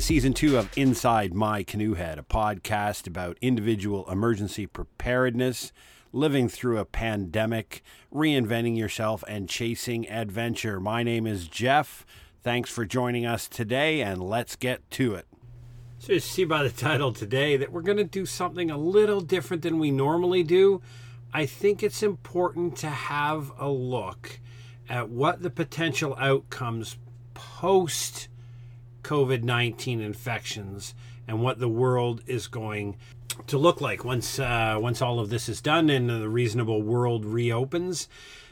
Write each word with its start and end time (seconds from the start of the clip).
to 0.00 0.06
season 0.06 0.32
two 0.32 0.56
of 0.56 0.70
Inside 0.78 1.34
My 1.34 1.62
Canoe 1.62 1.92
Head, 1.92 2.18
a 2.18 2.22
podcast 2.22 3.06
about 3.06 3.36
individual 3.42 4.10
emergency 4.10 4.66
preparedness, 4.66 5.72
living 6.10 6.48
through 6.48 6.78
a 6.78 6.86
pandemic, 6.86 7.82
reinventing 8.10 8.78
yourself, 8.78 9.22
and 9.28 9.46
chasing 9.46 10.08
adventure. 10.08 10.80
My 10.80 11.02
name 11.02 11.26
is 11.26 11.48
Jeff. 11.48 12.06
Thanks 12.42 12.70
for 12.70 12.86
joining 12.86 13.26
us 13.26 13.46
today, 13.46 14.00
and 14.00 14.22
let's 14.22 14.56
get 14.56 14.90
to 14.92 15.16
it. 15.16 15.26
So, 15.98 16.14
you 16.14 16.20
see 16.20 16.44
by 16.44 16.62
the 16.62 16.70
title 16.70 17.12
today 17.12 17.58
that 17.58 17.70
we're 17.70 17.82
going 17.82 17.98
to 17.98 18.04
do 18.04 18.24
something 18.24 18.70
a 18.70 18.78
little 18.78 19.20
different 19.20 19.62
than 19.62 19.78
we 19.78 19.90
normally 19.90 20.42
do. 20.42 20.80
I 21.34 21.44
think 21.44 21.82
it's 21.82 22.02
important 22.02 22.74
to 22.78 22.88
have 22.88 23.52
a 23.58 23.68
look 23.68 24.40
at 24.88 25.10
what 25.10 25.42
the 25.42 25.50
potential 25.50 26.16
outcomes 26.18 26.96
post 27.34 28.29
COVID 29.02 29.42
19 29.42 30.00
infections 30.00 30.94
and 31.26 31.42
what 31.42 31.58
the 31.58 31.68
world 31.68 32.22
is 32.26 32.46
going 32.46 32.96
to 33.46 33.58
look 33.58 33.80
like 33.80 34.04
once 34.04 34.38
uh, 34.38 34.76
once 34.80 35.00
all 35.00 35.20
of 35.20 35.30
this 35.30 35.48
is 35.48 35.60
done 35.60 35.90
and 35.90 36.08
the 36.08 36.28
reasonable 36.28 36.82
world 36.82 37.24
reopens. 37.24 38.08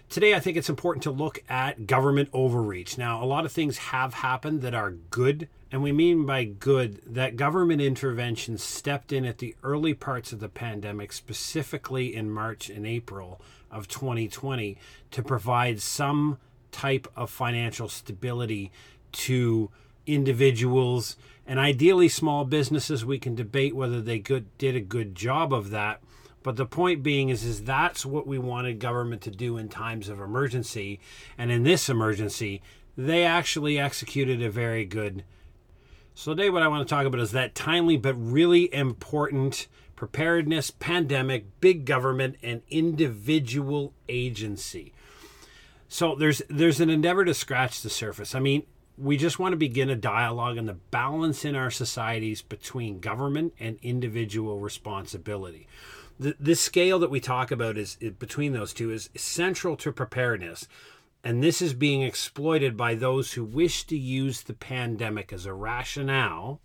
Today, 0.09 0.35
I 0.35 0.41
think 0.41 0.57
it's 0.57 0.71
important 0.71 1.03
to 1.03 1.11
look 1.11 1.43
at 1.51 1.87
government 1.87 2.31
overreach. 2.33 2.97
Now, 2.97 3.23
a 3.23 3.27
lot 3.27 3.45
of 3.45 3.53
things 3.53 3.77
have 3.77 4.15
happened 4.15 4.63
that 4.63 4.75
are 4.75 4.93
good, 4.93 5.49
and 5.71 5.83
we 5.83 5.93
mean 5.93 6.25
by 6.25 6.45
good 6.45 7.03
that 7.05 7.37
government 7.37 7.83
intervention 7.83 8.57
stepped 8.57 9.13
in 9.13 9.27
at 9.27 9.37
the 9.37 9.55
early 9.63 9.93
parts 9.93 10.33
of 10.33 10.41
the 10.41 10.49
pandemic, 10.49 11.13
specifically 11.13 12.15
in 12.15 12.31
March 12.31 12.71
and 12.71 12.87
April 12.87 13.39
of 13.71 13.87
2020, 13.87 14.79
to 15.11 15.23
provide 15.23 15.83
some 15.83 16.39
type 16.73 17.07
of 17.15 17.29
financial 17.29 17.89
stability 17.89 18.73
to 19.13 19.71
individuals 20.09 21.17
and 21.47 21.59
ideally 21.59 22.09
small 22.09 22.45
businesses. 22.45 23.05
We 23.05 23.19
can 23.19 23.35
debate 23.35 23.77
whether 23.77 24.01
they 24.01 24.19
good, 24.19 24.57
did 24.59 24.75
a 24.75 24.81
good 24.81 25.15
job 25.15 25.53
of 25.53 25.71
that. 25.71 26.01
But 26.43 26.57
the 26.57 26.67
point 26.67 27.03
being 27.03 27.29
is, 27.29 27.45
is 27.45 27.65
that's 27.65 28.07
what 28.07 28.27
we 28.27 28.39
wanted 28.39 28.79
government 28.79 29.23
to 29.23 29.31
do 29.31 29.57
in 29.57 29.69
times 29.69 30.09
of 30.09 30.21
emergency. 30.21 31.01
And 31.37 31.51
in 31.51 31.63
this 31.63 31.89
emergency, 31.89 32.63
they 32.97 33.25
actually 33.25 33.79
executed 33.79 34.43
a 34.43 34.51
very 34.51 34.85
good. 34.85 35.25
So 36.15 36.35
today, 36.35 36.51
what 36.51 36.63
I 36.63 36.69
want 36.69 36.89
to 36.89 36.93
talk 36.93 37.07
about 37.07 37.21
is 37.21 37.33
that 37.33 37.55
timely 37.55 37.97
but 37.97 38.15
really 38.15 38.73
important 38.75 39.69
preparedness, 39.99 40.71
pandemic, 40.71 41.61
big 41.61 41.85
government, 41.85 42.37
and 42.41 42.63
individual 42.71 43.93
agency. 44.09 44.93
So 45.89 46.15
there's 46.15 46.41
there's 46.49 46.81
an 46.81 46.89
endeavor 46.89 47.25
to 47.25 47.35
scratch 47.35 47.83
the 47.83 47.91
surface. 47.91 48.35
I 48.35 48.39
mean, 48.39 48.63
we 49.01 49.17
just 49.17 49.39
want 49.39 49.53
to 49.53 49.57
begin 49.57 49.91
a 49.91 49.97
dialogue 49.97 50.59
on 50.59 50.67
the 50.67 50.75
balance 50.75 51.45
in 51.45 51.55
our 51.55 51.71
societies 51.71 52.43
between 52.43 53.01
government 53.01 53.55
and 53.61 53.79
individual 53.83 54.59
responsibility. 54.59 55.69
The, 56.19 56.35
this 56.41 56.61
scale 56.61 56.99
that 56.99 57.11
we 57.11 57.21
talk 57.21 57.51
about 57.51 57.79
is, 57.79 57.97
is 58.01 58.13
between 58.13 58.53
those 58.53 58.73
two 58.73 58.91
is 58.91 59.09
central 59.15 59.77
to 59.77 59.93
preparedness. 59.93 60.67
And 61.23 61.43
this 61.43 61.63
is 61.63 61.75
being 61.75 62.03
exploited 62.03 62.77
by 62.77 62.95
those 62.95 63.33
who 63.33 63.45
wish 63.45 63.85
to 63.85 63.97
use 63.97 64.43
the 64.43 64.55
pandemic 64.55 65.33
as 65.33 65.47
a 65.47 65.53
rationale 65.53 66.61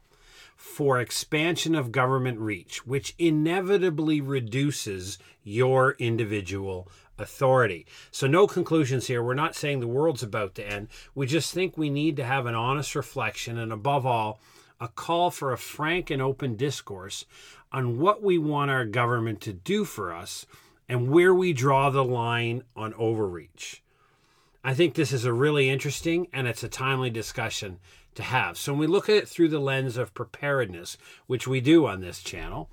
for 0.55 0.99
expansion 0.99 1.75
of 1.75 1.91
government 1.91 2.39
reach, 2.39 2.85
which 2.85 3.15
inevitably 3.19 4.21
reduces 4.21 5.17
your 5.43 5.91
individual 5.99 6.87
authority. 7.17 7.85
So, 8.11 8.27
no 8.27 8.47
conclusions 8.47 9.07
here. 9.07 9.23
We're 9.23 9.33
not 9.33 9.55
saying 9.55 9.79
the 9.79 9.87
world's 9.87 10.23
about 10.23 10.55
to 10.55 10.67
end. 10.67 10.87
We 11.13 11.25
just 11.25 11.53
think 11.53 11.77
we 11.77 11.89
need 11.89 12.15
to 12.17 12.23
have 12.23 12.45
an 12.45 12.55
honest 12.55 12.95
reflection 12.95 13.57
and, 13.57 13.71
above 13.71 14.05
all, 14.05 14.39
a 14.79 14.87
call 14.87 15.31
for 15.31 15.51
a 15.51 15.57
frank 15.57 16.09
and 16.09 16.21
open 16.21 16.55
discourse 16.55 17.25
on 17.71 17.99
what 17.99 18.21
we 18.21 18.37
want 18.37 18.71
our 18.71 18.85
government 18.85 19.41
to 19.41 19.53
do 19.53 19.85
for 19.85 20.13
us 20.13 20.45
and 20.89 21.09
where 21.09 21.33
we 21.33 21.53
draw 21.53 21.89
the 21.89 22.03
line 22.03 22.63
on 22.75 22.93
overreach. 22.95 23.81
I 24.63 24.73
think 24.73 24.93
this 24.93 25.11
is 25.11 25.25
a 25.25 25.33
really 25.33 25.69
interesting 25.69 26.27
and 26.31 26.47
it's 26.47 26.63
a 26.63 26.69
timely 26.69 27.09
discussion 27.09 27.79
to 28.15 28.23
have. 28.23 28.57
So, 28.57 28.73
when 28.73 28.79
we 28.79 28.87
look 28.87 29.09
at 29.09 29.15
it 29.15 29.27
through 29.27 29.49
the 29.49 29.59
lens 29.59 29.97
of 29.97 30.13
preparedness, 30.13 30.97
which 31.27 31.47
we 31.47 31.61
do 31.61 31.87
on 31.87 32.01
this 32.01 32.21
channel, 32.21 32.69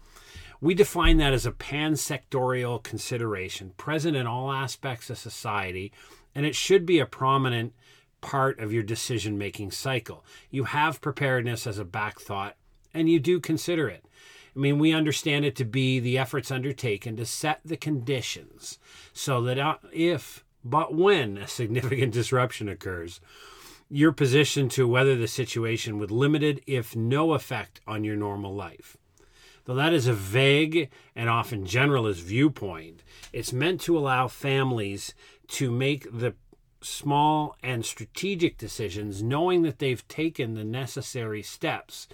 we 0.61 0.75
define 0.75 1.17
that 1.17 1.33
as 1.33 1.47
a 1.47 1.53
pansectorial 1.53 2.83
consideration 2.83 3.73
present 3.77 4.17
in 4.17 4.27
all 4.27 4.53
aspects 4.53 5.09
of 5.09 5.19
society, 5.19 5.93
and 6.35 6.45
it 6.45 6.55
should 6.55 6.85
be 6.85 6.99
a 6.99 7.07
prominent 7.07 7.73
part 8.21 8.59
of 8.61 8.73
your 8.73 8.83
decision 8.83 9.39
making 9.39 9.71
cycle. 9.71 10.25
You 10.51 10.65
have 10.65 11.01
preparedness 11.01 11.67
as 11.67 11.79
a 11.79 11.85
back 11.85 12.21
thought, 12.21 12.57
and 12.93 13.09
you 13.09 13.19
do 13.19 13.41
consider 13.41 13.89
it. 13.89 14.05
I 14.55 14.59
mean, 14.59 14.79
we 14.79 14.93
understand 14.93 15.45
it 15.45 15.57
to 15.57 15.65
be 15.65 16.01
the 16.01 16.19
efforts 16.19 16.51
undertaken 16.51 17.17
to 17.17 17.25
set 17.25 17.61
the 17.65 17.77
conditions 17.77 18.79
so 19.13 19.41
that 19.43 19.59
uh, 19.59 19.77
if, 19.93 20.45
but 20.65 20.95
when 20.95 21.39
a 21.39 21.47
significant 21.47 22.13
disruption 22.13 22.69
occurs, 22.69 23.21
you're 23.89 24.13
positioned 24.13 24.71
to 24.73 24.87
weather 24.87 25.17
the 25.17 25.29
situation 25.29 25.99
with 25.99 26.11
limited, 26.11 26.61
if 26.67 26.95
no 26.95 27.33
effect 27.33 27.81
on 27.87 28.05
your 28.05 28.17
normal 28.17 28.55
life. 28.55 28.97
Though 29.65 29.75
that 29.75 29.93
is 29.93 30.07
a 30.07 30.13
vague 30.13 30.91
and 31.15 31.29
often 31.29 31.65
generalist 31.65 32.23
viewpoint, 32.23 33.03
it's 33.33 33.53
meant 33.53 33.81
to 33.83 33.99
allow 33.99 34.29
families 34.29 35.15
to 35.49 35.71
make 35.71 36.07
the 36.13 36.35
small 36.83 37.57
and 37.63 37.85
strategic 37.85 38.57
decisions 38.57 39.23
knowing 39.23 39.63
that 39.63 39.79
they've 39.79 40.07
taken 40.09 40.55
the 40.55 40.65
necessary 40.65 41.43
steps 41.43 42.09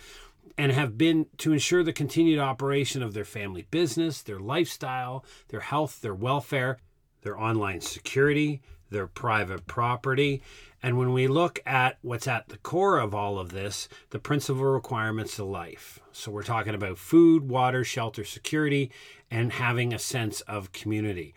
and 0.59 0.73
have 0.73 0.97
been 0.97 1.27
to 1.39 1.53
ensure 1.53 1.83
the 1.83 1.93
continued 1.93 2.39
operation 2.39 3.03
of 3.03 3.15
their 3.15 3.25
family 3.25 3.67
business, 3.71 4.23
their 4.23 4.41
lifestyle, 4.41 5.25
their 5.49 5.61
health, 5.61 6.01
their 6.01 6.15
welfare, 6.15 6.78
their 7.23 7.39
online 7.39 7.81
security, 7.81 8.63
their 8.91 9.07
private 9.07 9.67
property. 9.67 10.43
And 10.86 10.97
when 10.97 11.12
we 11.12 11.26
look 11.26 11.58
at 11.66 11.98
what's 12.02 12.28
at 12.28 12.48
the 12.48 12.58
core 12.58 13.00
of 13.00 13.12
all 13.12 13.41
of 13.41 13.50
this, 13.50 13.88
the 14.10 14.20
principal 14.20 14.62
requirements 14.62 15.36
of 15.41 15.48
life. 15.48 15.98
So 16.12 16.30
we're 16.30 16.44
talking 16.44 16.76
about 16.76 16.97
food, 16.97 17.48
water, 17.48 17.82
shelter, 17.82 18.24
security, 18.24 18.92
and 19.28 19.50
having 19.50 19.92
a 19.92 19.98
sense 19.98 20.42
of 20.42 20.70
community. 20.70 21.34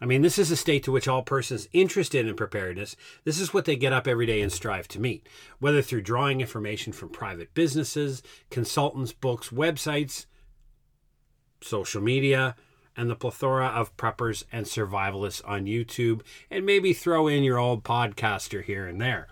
I 0.00 0.06
mean, 0.06 0.22
this 0.22 0.38
is 0.38 0.50
a 0.50 0.56
state 0.56 0.82
to 0.84 0.92
which 0.92 1.08
all 1.08 1.20
persons 1.20 1.68
interested 1.74 2.26
in 2.26 2.36
preparedness, 2.36 2.96
this 3.24 3.38
is 3.38 3.52
what 3.52 3.66
they 3.66 3.76
get 3.76 3.92
up 3.92 4.08
every 4.08 4.24
day 4.24 4.40
and 4.40 4.50
strive 4.50 4.88
to 4.88 4.98
meet, 4.98 5.28
whether 5.58 5.82
through 5.82 6.00
drawing 6.00 6.40
information 6.40 6.94
from 6.94 7.10
private 7.10 7.52
businesses, 7.52 8.22
consultants, 8.48 9.12
books, 9.12 9.50
websites, 9.50 10.24
social 11.60 12.00
media, 12.00 12.56
and 12.96 13.10
the 13.10 13.16
plethora 13.16 13.66
of 13.66 13.96
preppers 13.96 14.44
and 14.50 14.66
survivalists 14.66 15.42
on 15.46 15.66
YouTube, 15.66 16.22
and 16.50 16.64
maybe 16.64 16.92
throw 16.92 17.28
in 17.28 17.42
your 17.42 17.58
old 17.58 17.84
podcaster 17.84 18.64
here 18.64 18.86
and 18.86 19.00
there. 19.00 19.28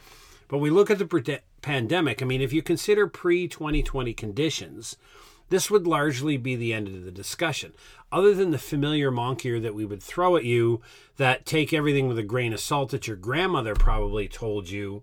But 0.49 0.59
we 0.59 0.71
look 0.71 0.91
at 0.91 0.99
the 0.99 1.41
pandemic. 1.63 2.23
I 2.23 2.27
mean, 2.27 2.43
if 2.43 2.53
you 2.53 2.63
consider 2.63 3.07
pre 3.07 3.49
2020 3.49 4.13
conditions, 4.13 4.97
this 5.49 5.71
would 5.71 5.87
largely 5.87 6.37
be 6.37 6.57
the 6.57 6.73
end 6.73 6.89
of 6.89 7.05
the 7.05 7.11
discussion. 7.11 7.73
Other 8.13 8.35
than 8.35 8.51
the 8.51 8.59
familiar 8.59 9.11
monkier 9.11 9.61
that 9.61 9.75
we 9.75 9.85
would 9.85 10.03
throw 10.03 10.37
at 10.37 10.45
you, 10.45 10.81
that 11.17 11.47
take 11.47 11.73
everything 11.73 12.09
with 12.09 12.19
a 12.19 12.23
grain 12.23 12.53
of 12.53 12.61
salt 12.61 12.91
that 12.91 13.07
your 13.07 13.17
grandmother 13.17 13.75
probably 13.75 14.29
told 14.29 14.69
you. 14.69 15.03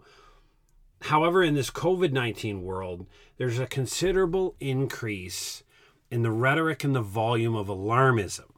However, 1.03 1.43
in 1.43 1.55
this 1.55 1.72
COVID 1.72 2.11
19 2.11 2.61
world, 2.63 3.07
there's 3.38 3.59
a 3.59 3.66
considerable 3.66 4.55
increase 4.59 5.63
in 6.11 6.22
the 6.22 6.31
rhetoric 6.31 6.83
and 6.83 6.95
the 6.95 7.01
volume 7.01 7.55
of 7.55 7.67
alarmism. 7.67 8.50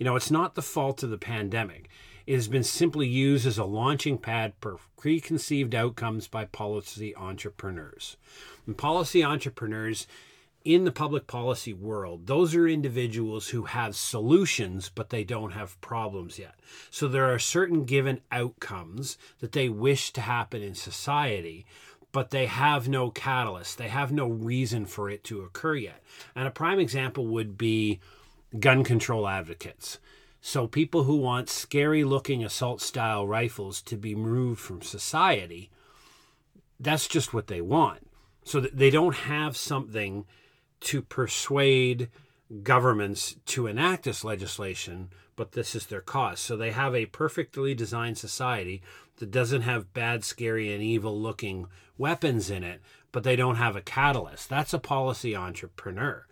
You 0.00 0.04
know, 0.04 0.16
it's 0.16 0.30
not 0.30 0.54
the 0.54 0.62
fault 0.62 1.02
of 1.02 1.10
the 1.10 1.18
pandemic. 1.18 1.90
It 2.26 2.34
has 2.34 2.48
been 2.48 2.64
simply 2.64 3.06
used 3.06 3.46
as 3.46 3.58
a 3.58 3.64
launching 3.64 4.16
pad 4.16 4.54
for 4.58 4.78
preconceived 4.96 5.74
outcomes 5.74 6.26
by 6.26 6.46
policy 6.46 7.14
entrepreneurs. 7.14 8.16
And 8.66 8.78
policy 8.78 9.22
entrepreneurs 9.22 10.06
in 10.64 10.84
the 10.84 10.90
public 10.90 11.26
policy 11.26 11.74
world, 11.74 12.28
those 12.28 12.54
are 12.54 12.66
individuals 12.66 13.48
who 13.48 13.64
have 13.64 13.94
solutions, 13.94 14.90
but 14.94 15.10
they 15.10 15.22
don't 15.22 15.52
have 15.52 15.78
problems 15.82 16.38
yet. 16.38 16.54
So 16.90 17.06
there 17.06 17.30
are 17.30 17.38
certain 17.38 17.84
given 17.84 18.22
outcomes 18.32 19.18
that 19.40 19.52
they 19.52 19.68
wish 19.68 20.14
to 20.14 20.22
happen 20.22 20.62
in 20.62 20.74
society, 20.74 21.66
but 22.10 22.30
they 22.30 22.46
have 22.46 22.88
no 22.88 23.10
catalyst. 23.10 23.76
They 23.76 23.88
have 23.88 24.12
no 24.12 24.28
reason 24.28 24.86
for 24.86 25.10
it 25.10 25.24
to 25.24 25.42
occur 25.42 25.74
yet. 25.74 26.02
And 26.34 26.48
a 26.48 26.50
prime 26.50 26.80
example 26.80 27.26
would 27.26 27.58
be 27.58 28.00
gun 28.58 28.84
control 28.84 29.28
advocates. 29.28 29.98
So, 30.40 30.66
people 30.66 31.04
who 31.04 31.16
want 31.16 31.50
scary 31.50 32.02
looking 32.02 32.42
assault 32.42 32.80
style 32.80 33.26
rifles 33.26 33.82
to 33.82 33.96
be 33.96 34.14
removed 34.14 34.60
from 34.60 34.80
society, 34.80 35.70
that's 36.78 37.06
just 37.06 37.34
what 37.34 37.48
they 37.48 37.60
want. 37.60 38.06
So, 38.44 38.58
that 38.60 38.76
they 38.76 38.88
don't 38.88 39.14
have 39.14 39.56
something 39.56 40.24
to 40.80 41.02
persuade 41.02 42.08
governments 42.62 43.36
to 43.46 43.66
enact 43.66 44.04
this 44.04 44.24
legislation, 44.24 45.10
but 45.36 45.52
this 45.52 45.74
is 45.74 45.86
their 45.86 46.00
cause. 46.00 46.40
So, 46.40 46.56
they 46.56 46.70
have 46.70 46.94
a 46.94 47.06
perfectly 47.06 47.74
designed 47.74 48.16
society 48.16 48.80
that 49.18 49.30
doesn't 49.30 49.62
have 49.62 49.92
bad, 49.92 50.24
scary, 50.24 50.72
and 50.72 50.82
evil 50.82 51.20
looking 51.20 51.66
weapons 51.98 52.50
in 52.50 52.64
it, 52.64 52.80
but 53.12 53.24
they 53.24 53.36
don't 53.36 53.56
have 53.56 53.76
a 53.76 53.82
catalyst. 53.82 54.48
That's 54.48 54.72
a 54.72 54.78
policy 54.78 55.36
entrepreneur. 55.36 56.26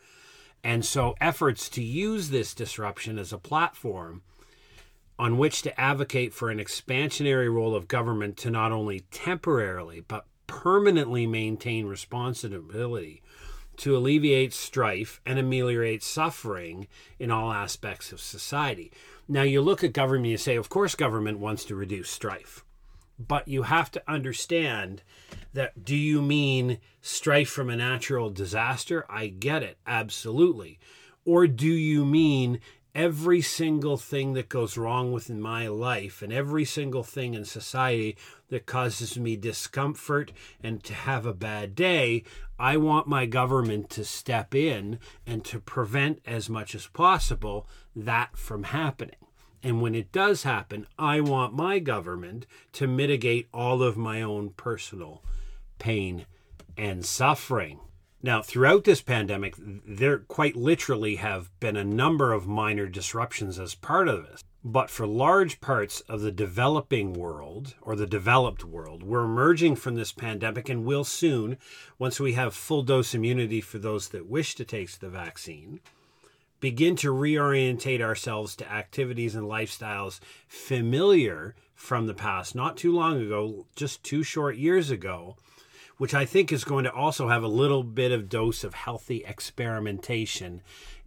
And 0.65 0.85
so, 0.85 1.15
efforts 1.21 1.69
to 1.71 1.83
use 1.83 2.31
this 2.31 2.55
disruption 2.55 3.19
as 3.19 3.33
a 3.33 3.39
platform 3.39 4.23
on 5.19 5.39
which 5.39 5.63
to 5.63 5.81
advocate 5.81 6.33
for 6.33 6.51
an 6.51 6.59
expansionary 6.59 7.53
role 7.53 7.75
of 7.75 7.89
government 7.89 8.37
to 8.39 8.51
not 8.51 8.71
only 8.71 9.01
temporarily, 9.11 10.01
but 10.01 10.27
permanently 10.47 11.27
maintain 11.27 11.87
responsibility 11.87 13.23
to 13.77 13.97
alleviate 13.97 14.53
strife 14.53 15.21
and 15.25 15.39
ameliorate 15.39 16.03
suffering 16.03 16.89
in 17.19 17.31
all 17.31 17.53
aspects 17.53 18.13
of 18.13 18.21
society. 18.21 18.93
Now, 19.29 19.43
you 19.43 19.61
look 19.61 19.85
at 19.85 19.93
government, 19.93 20.27
you 20.27 20.37
say, 20.37 20.57
of 20.57 20.69
course, 20.69 20.95
government 20.95 21.39
wants 21.39 21.65
to 21.67 21.77
reduce 21.77 22.11
strife. 22.11 22.65
But 23.19 23.49
you 23.49 23.65
have 23.65 23.91
to 23.93 24.03
understand 24.07 25.03
that 25.53 25.85
do 25.85 25.97
you 25.97 26.23
mean 26.23 26.79
strife 27.01 27.51
from 27.51 27.69
a 27.69 27.77
natural 27.77 28.31
disaster? 28.31 29.05
I 29.09 29.29
get 29.29 29.63
it, 29.63 29.79
absolutely. 29.87 30.79
Or 31.25 31.47
do 31.47 31.67
you 31.67 32.05
mean 32.05 32.61
every 32.95 33.41
single 33.41 33.97
thing 33.97 34.33
that 34.33 34.49
goes 34.49 34.77
wrong 34.77 35.13
within 35.13 35.41
my 35.41 35.69
life 35.69 36.23
and 36.23 36.33
every 36.33 36.65
single 36.65 37.03
thing 37.03 37.35
in 37.35 37.45
society 37.45 38.17
that 38.49 38.67
causes 38.67 39.19
me 39.19 39.37
discomfort 39.37 40.33
and 40.63 40.83
to 40.83 40.95
have 40.95 41.27
a 41.27 41.35
bad 41.35 41.75
day, 41.75 42.25
I 42.59 42.77
want 42.77 43.07
my 43.07 43.27
government 43.27 43.89
to 43.91 44.05
step 44.05 44.55
in 44.55 44.99
and 45.27 45.45
to 45.45 45.61
prevent 45.61 46.21
as 46.27 46.49
much 46.49 46.75
as 46.75 46.87
possible 46.89 47.69
that 47.95 48.37
from 48.37 48.65
happening. 48.65 49.28
And 49.63 49.83
when 49.83 49.95
it 49.95 50.13
does 50.13 50.45
happen, 50.45 50.87
I 50.99 51.21
want 51.21 51.55
my 51.55 51.79
government 51.79 52.47
to 52.73 52.87
mitigate 52.87 53.49
all 53.53 53.83
of 53.83 53.97
my 53.97 54.23
own 54.23 54.51
personal 54.51 55.23
pain 55.79 56.27
and 56.77 57.05
suffering. 57.05 57.81
Now, 58.23 58.43
throughout 58.43 58.85
this 58.85 59.01
pandemic, 59.01 59.55
there 59.59 60.19
quite 60.19 60.57
literally 60.57 61.17
have 61.17 61.51
been 61.61 61.77
a 61.77 61.85
number 61.85 62.33
of 62.33 62.49
minor 62.49 62.89
disruptions 62.89 63.59
as 63.61 63.75
part 63.75 64.09
of 64.09 64.25
this. 64.25 64.43
But 64.65 64.91
for 64.91 65.07
large 65.07 65.61
parts 65.61 66.01
of 66.03 66.21
the 66.21 66.33
developing 66.33 67.13
world 67.13 67.77
or 67.81 67.95
the 67.95 68.09
developed 68.09 68.65
world, 68.65 69.05
we're 69.05 69.25
emerging 69.25 69.77
from 69.77 69.95
this 69.95 70.11
pandemic 70.11 70.69
and 70.69 70.85
will 70.85 71.05
soon, 71.05 71.59
once 71.97 72.19
we 72.19 72.33
have 72.33 72.55
full 72.55 72.83
dose 72.83 73.15
immunity 73.15 73.61
for 73.61 73.79
those 73.79 74.09
that 74.09 74.27
wish 74.27 74.57
to 74.57 74.65
take 74.65 74.91
the 74.99 75.09
vaccine, 75.09 75.81
begin 76.61 76.97
to 76.97 77.13
reorientate 77.13 78.01
ourselves 78.01 78.57
to 78.57 78.73
activities 78.73 79.35
and 79.35 79.47
lifestyles 79.47 80.21
familiar 80.47 81.55
from 81.75 82.07
the 82.07 82.15
past, 82.15 82.55
not 82.55 82.77
too 82.77 82.93
long 82.93 83.21
ago, 83.21 83.67
just 83.77 84.03
two 84.03 84.23
short 84.23 84.57
years 84.57 84.91
ago 84.91 85.37
which 85.99 86.15
I 86.15 86.25
think 86.25 86.53
is 86.53 86.65
going 86.65 86.85
to 86.85 86.93
also 86.93 87.29
have 87.29 87.43
a 87.43 87.49
little 87.49 87.83
bit 87.83 88.13
of 88.13 88.29
dose 88.29 88.65
of 88.65 88.73
healthy 88.73 89.25
experimentation 89.27 90.63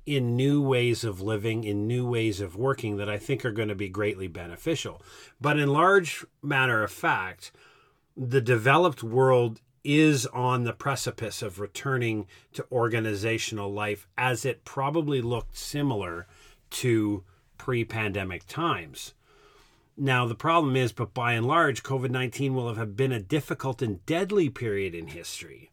in 0.05 0.35
new 0.35 0.61
ways 0.61 1.03
of 1.03 1.21
living, 1.21 1.63
in 1.63 1.87
new 1.87 2.07
ways 2.07 2.41
of 2.41 2.55
working 2.55 2.97
that 2.97 3.09
I 3.09 3.17
think 3.17 3.45
are 3.45 3.51
going 3.51 3.69
to 3.69 3.75
be 3.75 3.89
greatly 3.89 4.27
beneficial. 4.27 5.01
But 5.39 5.57
in 5.57 5.71
large 5.71 6.25
matter 6.41 6.83
of 6.83 6.91
fact, 6.91 7.51
the 8.17 8.41
developed 8.41 9.03
world 9.03 9.61
is 9.83 10.25
on 10.27 10.63
the 10.63 10.73
precipice 10.73 11.41
of 11.41 11.59
returning 11.59 12.27
to 12.53 12.65
organizational 12.71 13.71
life 13.71 14.07
as 14.17 14.45
it 14.45 14.63
probably 14.63 15.21
looked 15.21 15.57
similar 15.57 16.27
to 16.69 17.23
pre 17.57 17.83
pandemic 17.83 18.45
times. 18.47 19.13
Now, 19.97 20.25
the 20.25 20.35
problem 20.35 20.75
is, 20.75 20.91
but 20.93 21.13
by 21.13 21.33
and 21.33 21.45
large, 21.45 21.83
COVID 21.83 22.09
19 22.09 22.55
will 22.55 22.73
have 22.73 22.95
been 22.95 23.11
a 23.11 23.19
difficult 23.19 23.81
and 23.81 24.05
deadly 24.05 24.49
period 24.49 24.95
in 24.95 25.07
history. 25.07 25.69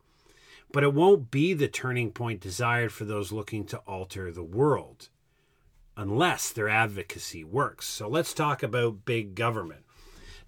But 0.70 0.82
it 0.82 0.92
won't 0.92 1.30
be 1.30 1.54
the 1.54 1.68
turning 1.68 2.12
point 2.12 2.40
desired 2.40 2.92
for 2.92 3.04
those 3.04 3.32
looking 3.32 3.64
to 3.66 3.78
alter 3.78 4.30
the 4.30 4.42
world, 4.42 5.08
unless 5.96 6.50
their 6.50 6.68
advocacy 6.68 7.42
works. 7.42 7.86
So 7.86 8.06
let's 8.06 8.34
talk 8.34 8.62
about 8.62 9.06
big 9.06 9.34
government. 9.34 9.84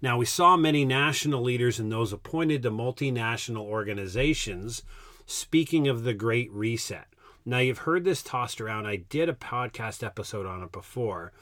Now, 0.01 0.17
we 0.17 0.25
saw 0.25 0.57
many 0.57 0.83
national 0.83 1.43
leaders 1.43 1.79
and 1.79 1.91
those 1.91 2.11
appointed 2.11 2.63
to 2.63 2.71
multinational 2.71 3.65
organizations 3.65 4.81
speaking 5.27 5.87
of 5.87 6.03
the 6.03 6.15
Great 6.15 6.51
Reset. 6.51 7.05
Now, 7.45 7.59
you've 7.59 7.79
heard 7.79 8.03
this 8.03 8.23
tossed 8.23 8.59
around. 8.59 8.87
I 8.87 8.95
did 8.95 9.29
a 9.29 9.33
podcast 9.33 10.03
episode 10.03 10.47
on 10.47 10.63
it 10.63 10.71
before, 10.71 11.33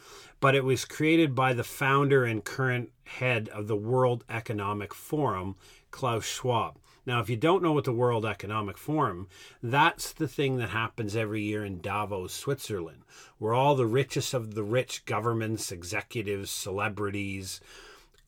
but 0.41 0.55
it 0.55 0.65
was 0.65 0.83
created 0.83 1.35
by 1.35 1.53
the 1.53 1.63
founder 1.63 2.25
and 2.25 2.43
current 2.43 2.91
head 3.05 3.47
of 3.49 3.67
the 3.67 3.77
World 3.77 4.25
Economic 4.29 4.93
Forum, 4.93 5.55
Klaus 5.91 6.25
Schwab. 6.25 6.77
Now, 7.05 7.21
if 7.21 7.29
you 7.29 7.37
don't 7.37 7.63
know 7.63 7.71
what 7.71 7.85
the 7.85 7.93
World 7.93 8.25
Economic 8.25 8.77
Forum, 8.77 9.27
that's 9.63 10.11
the 10.11 10.27
thing 10.27 10.57
that 10.57 10.69
happens 10.69 11.15
every 11.15 11.43
year 11.43 11.63
in 11.63 11.79
Davos, 11.79 12.33
Switzerland, 12.33 13.03
where 13.37 13.53
all 13.53 13.75
the 13.75 13.85
richest 13.85 14.33
of 14.33 14.53
the 14.53 14.63
rich 14.63 15.05
governments, 15.05 15.71
executives, 15.71 16.51
celebrities, 16.51 17.61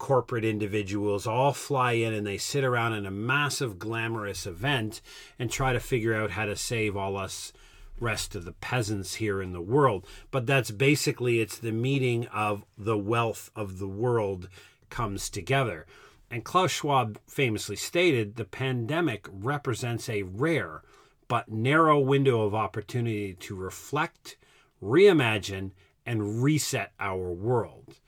corporate 0.02 0.44
individuals 0.44 1.28
all 1.28 1.54
fly 1.54 1.92
in 1.92 2.12
and 2.12 2.26
they 2.26 2.36
sit 2.36 2.64
around 2.64 2.94
in 2.94 3.06
a 3.06 3.12
massive 3.12 3.78
glamorous 3.78 4.48
event 4.48 5.00
and 5.38 5.52
try 5.52 5.72
to 5.74 5.80
figure 5.80 6.16
out 6.16 6.32
how 6.32 6.44
to 6.44 6.56
save 6.56 6.98
all 6.98 7.16
us 7.16 7.54
rest 8.00 8.34
of 8.34 8.44
the 8.44 8.52
peasants 8.52 9.14
here 9.16 9.44
in 9.44 9.54
the 9.54 9.62
world. 9.62 10.04
But 10.32 10.48
that's 10.48 10.72
basically 10.72 11.40
it's 11.40 11.60
the 11.60 11.72
meeting 11.72 12.26
of 12.30 12.66
the 12.76 12.98
wealth 12.98 13.52
of 13.56 13.78
the 13.78 13.88
world 13.88 14.50
comes 14.90 15.30
together. 15.30 15.86
And 16.32 16.44
Klaus 16.44 16.72
Schwab 16.72 17.20
famously 17.28 17.76
stated 17.76 18.38
the 18.38 18.46
pandemic 18.46 19.28
represents 19.32 20.10
a 20.10 20.24
rare 20.24 20.82
but 21.28 21.48
narrow 21.48 22.00
window 22.00 22.42
of 22.42 22.56
opportunity 22.56 23.36
to 23.36 23.56
reflect, 23.56 24.36
reimagine, 24.84 25.74
and 26.08 26.42
reset 26.42 26.92
our 27.00 27.32
world. 27.32 28.00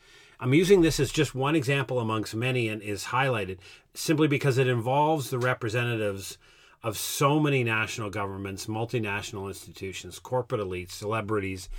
I'm 0.43 0.53
using 0.53 0.81
this 0.81 0.99
as 0.99 1.13
just 1.13 1.33
one 1.33 1.55
example 1.55 2.01
amongst 2.01 2.35
many 2.35 2.67
and 2.67 2.81
is 2.81 3.05
highlighted 3.05 3.59
simply 3.93 4.27
because 4.27 4.57
it 4.57 4.67
involves 4.67 5.29
the 5.29 5.39
representatives 5.39 6.37
of 6.83 6.97
so 6.97 7.39
many 7.39 7.63
national 7.63 8.09
governments, 8.09 8.65
multinational 8.65 9.47
institutions, 9.47 10.19
corporate 10.19 10.59
elites, 10.59 10.91
celebrities, 10.91 11.69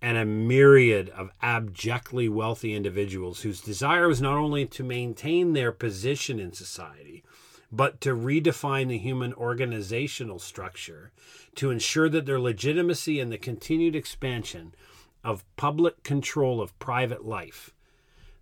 and 0.00 0.18
a 0.18 0.24
myriad 0.24 1.10
of 1.10 1.30
abjectly 1.42 2.28
wealthy 2.28 2.74
individuals 2.74 3.42
whose 3.42 3.60
desire 3.60 4.08
was 4.08 4.20
not 4.20 4.36
only 4.36 4.66
to 4.66 4.82
maintain 4.82 5.52
their 5.52 5.70
position 5.70 6.40
in 6.40 6.52
society, 6.52 7.22
but 7.70 8.00
to 8.00 8.16
redefine 8.16 8.88
the 8.88 8.98
human 8.98 9.32
organizational 9.34 10.40
structure 10.40 11.12
to 11.54 11.70
ensure 11.70 12.08
that 12.08 12.26
their 12.26 12.40
legitimacy 12.40 13.20
and 13.20 13.30
the 13.30 13.38
continued 13.38 13.94
expansion 13.94 14.74
of 15.22 15.44
public 15.54 16.02
control 16.02 16.60
of 16.60 16.76
private 16.80 17.24
life. 17.24 17.71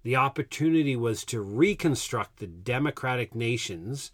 The 0.02 0.16
opportunity 0.16 0.96
was 0.96 1.24
to 1.26 1.40
reconstruct 1.40 2.38
the 2.38 2.46
democratic 2.46 3.34
nations 3.34 4.12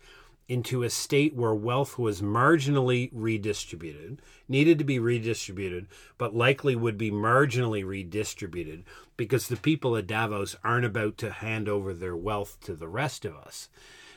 into 0.48 0.82
a 0.82 0.90
state 0.90 1.34
where 1.34 1.54
wealth 1.54 1.98
was 1.98 2.22
marginally 2.22 3.10
redistributed, 3.12 4.22
needed 4.48 4.78
to 4.78 4.84
be 4.84 4.98
redistributed, 4.98 5.88
but 6.18 6.34
likely 6.36 6.76
would 6.76 6.96
be 6.96 7.10
marginally 7.10 7.84
redistributed 7.84 8.84
because 9.16 9.48
the 9.48 9.56
people 9.56 9.96
at 9.96 10.06
Davos 10.06 10.56
aren't 10.62 10.84
about 10.84 11.18
to 11.18 11.30
hand 11.30 11.68
over 11.68 11.92
their 11.92 12.16
wealth 12.16 12.58
to 12.60 12.74
the 12.74 12.88
rest 12.88 13.24
of 13.24 13.34
us. 13.34 13.68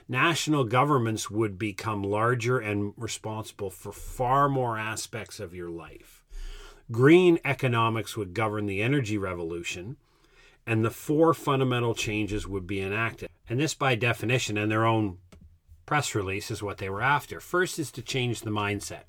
National 0.08 0.64
governments 0.64 1.30
would 1.30 1.58
become 1.58 2.04
larger 2.04 2.60
and 2.60 2.94
responsible 2.98 3.70
for 3.70 3.92
far 3.92 4.50
more 4.50 4.78
aspects 4.78 5.40
of 5.40 5.54
your 5.54 5.70
life. 5.70 6.24
Green 6.92 7.40
economics 7.46 8.18
would 8.18 8.34
govern 8.34 8.66
the 8.66 8.82
energy 8.82 9.18
revolution, 9.18 9.98
and 10.66 10.84
the 10.84 10.92
four 10.92 11.34
fundamental 11.34 11.96
changes 11.96 12.48
would 12.48 12.68
be 12.68 12.82
enacted. 12.82 13.30
And 13.50 13.60
this, 13.60 13.74
by 13.74 13.96
definition, 13.96 14.58
and 14.58 14.72
their 14.72 14.86
own 14.86 15.18
press 15.86 16.14
release 16.14 16.52
is 16.52 16.62
what 16.62 16.78
they 16.78 16.90
were 16.90 17.02
after. 17.02 17.40
First 17.40 17.80
is 17.80 17.92
to 17.94 18.02
change 18.02 18.42
the 18.42 18.52
mindset. 18.52 19.04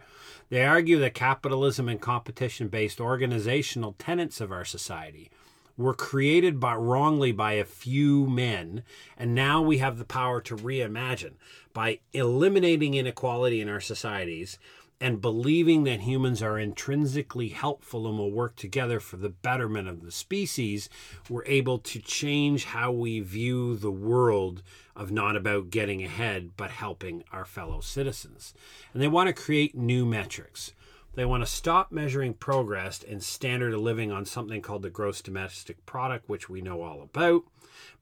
They 0.48 0.64
argue 0.64 0.98
that 1.00 1.14
capitalism 1.14 1.88
and 1.88 2.00
competition 2.00 2.68
based 2.68 3.00
organizational 3.00 3.94
tenets 3.98 4.40
of 4.40 4.50
our 4.50 4.64
society 4.64 5.30
were 5.76 5.94
created 5.94 6.60
by 6.60 6.74
wrongly 6.74 7.32
by 7.32 7.52
a 7.52 7.64
few 7.64 8.26
men, 8.26 8.82
and 9.16 9.34
now 9.34 9.62
we 9.62 9.78
have 9.78 9.98
the 9.98 10.04
power 10.04 10.40
to 10.40 10.56
reimagine 10.56 11.34
by 11.72 12.00
eliminating 12.12 12.94
inequality 12.94 13.60
in 13.60 13.68
our 13.68 13.80
societies 13.80 14.58
and 15.00 15.20
believing 15.20 15.84
that 15.84 16.00
humans 16.00 16.42
are 16.42 16.58
intrinsically 16.58 17.48
helpful 17.48 18.06
and 18.06 18.18
will 18.18 18.30
work 18.30 18.54
together 18.54 19.00
for 19.00 19.16
the 19.16 19.30
betterment 19.30 19.88
of 19.88 20.02
the 20.04 20.12
species, 20.12 20.90
we're 21.28 21.44
able 21.46 21.78
to 21.78 21.98
change 22.00 22.66
how 22.66 22.92
we 22.92 23.20
view 23.20 23.76
the 23.76 23.90
world 23.90 24.62
of 24.94 25.10
not 25.10 25.36
about 25.36 25.70
getting 25.70 26.04
ahead, 26.04 26.50
but 26.56 26.70
helping 26.70 27.24
our 27.32 27.46
fellow 27.46 27.80
citizens. 27.80 28.52
And 28.92 29.02
they 29.02 29.08
want 29.08 29.28
to 29.28 29.42
create 29.42 29.74
new 29.74 30.04
metrics. 30.04 30.72
They 31.14 31.24
want 31.24 31.42
to 31.42 31.50
stop 31.50 31.90
measuring 31.90 32.34
progress 32.34 33.02
and 33.02 33.22
standard 33.22 33.72
of 33.72 33.80
living 33.80 34.12
on 34.12 34.26
something 34.26 34.60
called 34.60 34.82
the 34.82 34.90
gross 34.90 35.22
domestic 35.22 35.84
product, 35.86 36.28
which 36.28 36.48
we 36.48 36.60
know 36.60 36.82
all 36.82 37.02
about, 37.02 37.44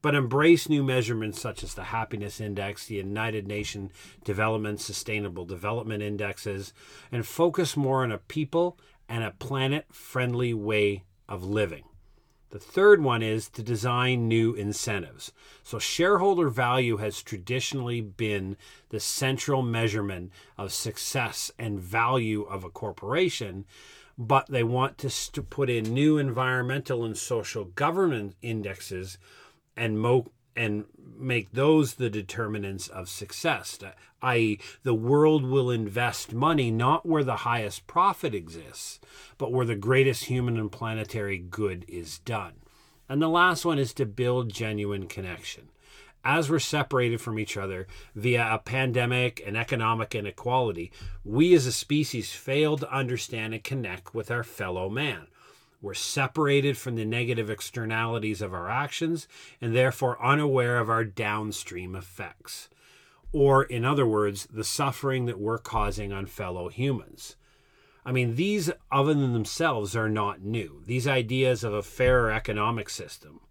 but 0.01 0.15
embrace 0.15 0.69
new 0.69 0.83
measurements 0.83 1.39
such 1.41 1.63
as 1.63 1.73
the 1.73 1.85
Happiness 1.85 2.39
Index, 2.39 2.85
the 2.85 2.95
United 2.95 3.47
Nations 3.47 3.91
Development 4.23 4.79
Sustainable 4.79 5.45
Development 5.45 6.01
Indexes, 6.01 6.73
and 7.11 7.25
focus 7.25 7.77
more 7.77 8.03
on 8.03 8.11
a 8.11 8.17
people 8.17 8.77
and 9.07 9.23
a 9.23 9.31
planet 9.31 9.85
friendly 9.91 10.53
way 10.53 11.03
of 11.27 11.43
living. 11.43 11.83
The 12.51 12.59
third 12.59 13.03
one 13.03 13.21
is 13.21 13.47
to 13.49 13.61
design 13.61 14.27
new 14.27 14.55
incentives. 14.55 15.31
So, 15.61 15.77
shareholder 15.77 16.49
value 16.49 16.97
has 16.97 17.21
traditionally 17.21 18.01
been 18.01 18.57
the 18.89 18.99
central 18.99 19.61
measurement 19.61 20.31
of 20.57 20.73
success 20.73 21.51
and 21.59 21.79
value 21.79 22.43
of 22.43 22.63
a 22.63 22.71
corporation, 22.71 23.65
but 24.17 24.47
they 24.47 24.63
want 24.63 24.97
to 24.97 25.43
put 25.43 25.69
in 25.69 25.93
new 25.93 26.17
environmental 26.17 27.05
and 27.05 27.15
social 27.15 27.65
governance 27.65 28.33
indexes 28.41 29.19
and 29.79 29.99
mo- 29.99 30.31
and 30.55 30.85
make 31.17 31.51
those 31.51 31.95
the 31.95 32.09
determinants 32.09 32.87
of 32.89 33.07
success, 33.07 33.79
i.e., 34.21 34.59
the 34.83 34.93
world 34.93 35.45
will 35.45 35.71
invest 35.71 36.33
money 36.33 36.69
not 36.69 37.05
where 37.05 37.23
the 37.23 37.37
highest 37.37 37.87
profit 37.87 38.35
exists, 38.35 38.99
but 39.37 39.51
where 39.51 39.65
the 39.65 39.75
greatest 39.75 40.25
human 40.25 40.57
and 40.57 40.71
planetary 40.71 41.37
good 41.37 41.85
is 41.87 42.19
done. 42.19 42.53
And 43.07 43.21
the 43.21 43.29
last 43.29 43.65
one 43.65 43.79
is 43.79 43.93
to 43.95 44.05
build 44.05 44.53
genuine 44.53 45.07
connection. 45.07 45.69
As 46.23 46.49
we're 46.49 46.59
separated 46.59 47.21
from 47.21 47.39
each 47.39 47.55
other 47.55 47.87
via 48.13 48.53
a 48.53 48.59
pandemic 48.59 49.41
and 49.45 49.55
economic 49.55 50.13
inequality, 50.13 50.91
we 51.23 51.53
as 51.53 51.65
a 51.65 51.71
species 51.71 52.33
fail 52.33 52.77
to 52.77 52.93
understand 52.93 53.53
and 53.53 53.63
connect 53.63 54.13
with 54.13 54.29
our 54.29 54.43
fellow 54.43 54.89
man. 54.89 55.27
We're 55.81 55.93
separated 55.93 56.77
from 56.77 56.95
the 56.95 57.05
negative 57.05 57.49
externalities 57.49 58.41
of 58.41 58.53
our 58.53 58.69
actions 58.69 59.27
and 59.61 59.75
therefore 59.75 60.23
unaware 60.23 60.77
of 60.77 60.89
our 60.89 61.05
downstream 61.05 61.95
effects. 61.95 62.69
Or, 63.31 63.63
in 63.63 63.85
other 63.85 64.05
words, 64.05 64.47
the 64.51 64.63
suffering 64.63 65.25
that 65.25 65.39
we're 65.39 65.59
causing 65.59 66.11
on 66.11 66.25
fellow 66.25 66.67
humans. 66.67 67.35
I 68.05 68.11
mean, 68.11 68.35
these, 68.35 68.71
other 68.91 69.13
than 69.13 69.33
themselves, 69.33 69.95
are 69.95 70.09
not 70.09 70.41
new. 70.41 70.81
These 70.85 71.07
ideas 71.07 71.63
of 71.63 71.73
a 71.73 71.83
fairer 71.83 72.31
economic 72.31 72.89
system, 72.89 73.41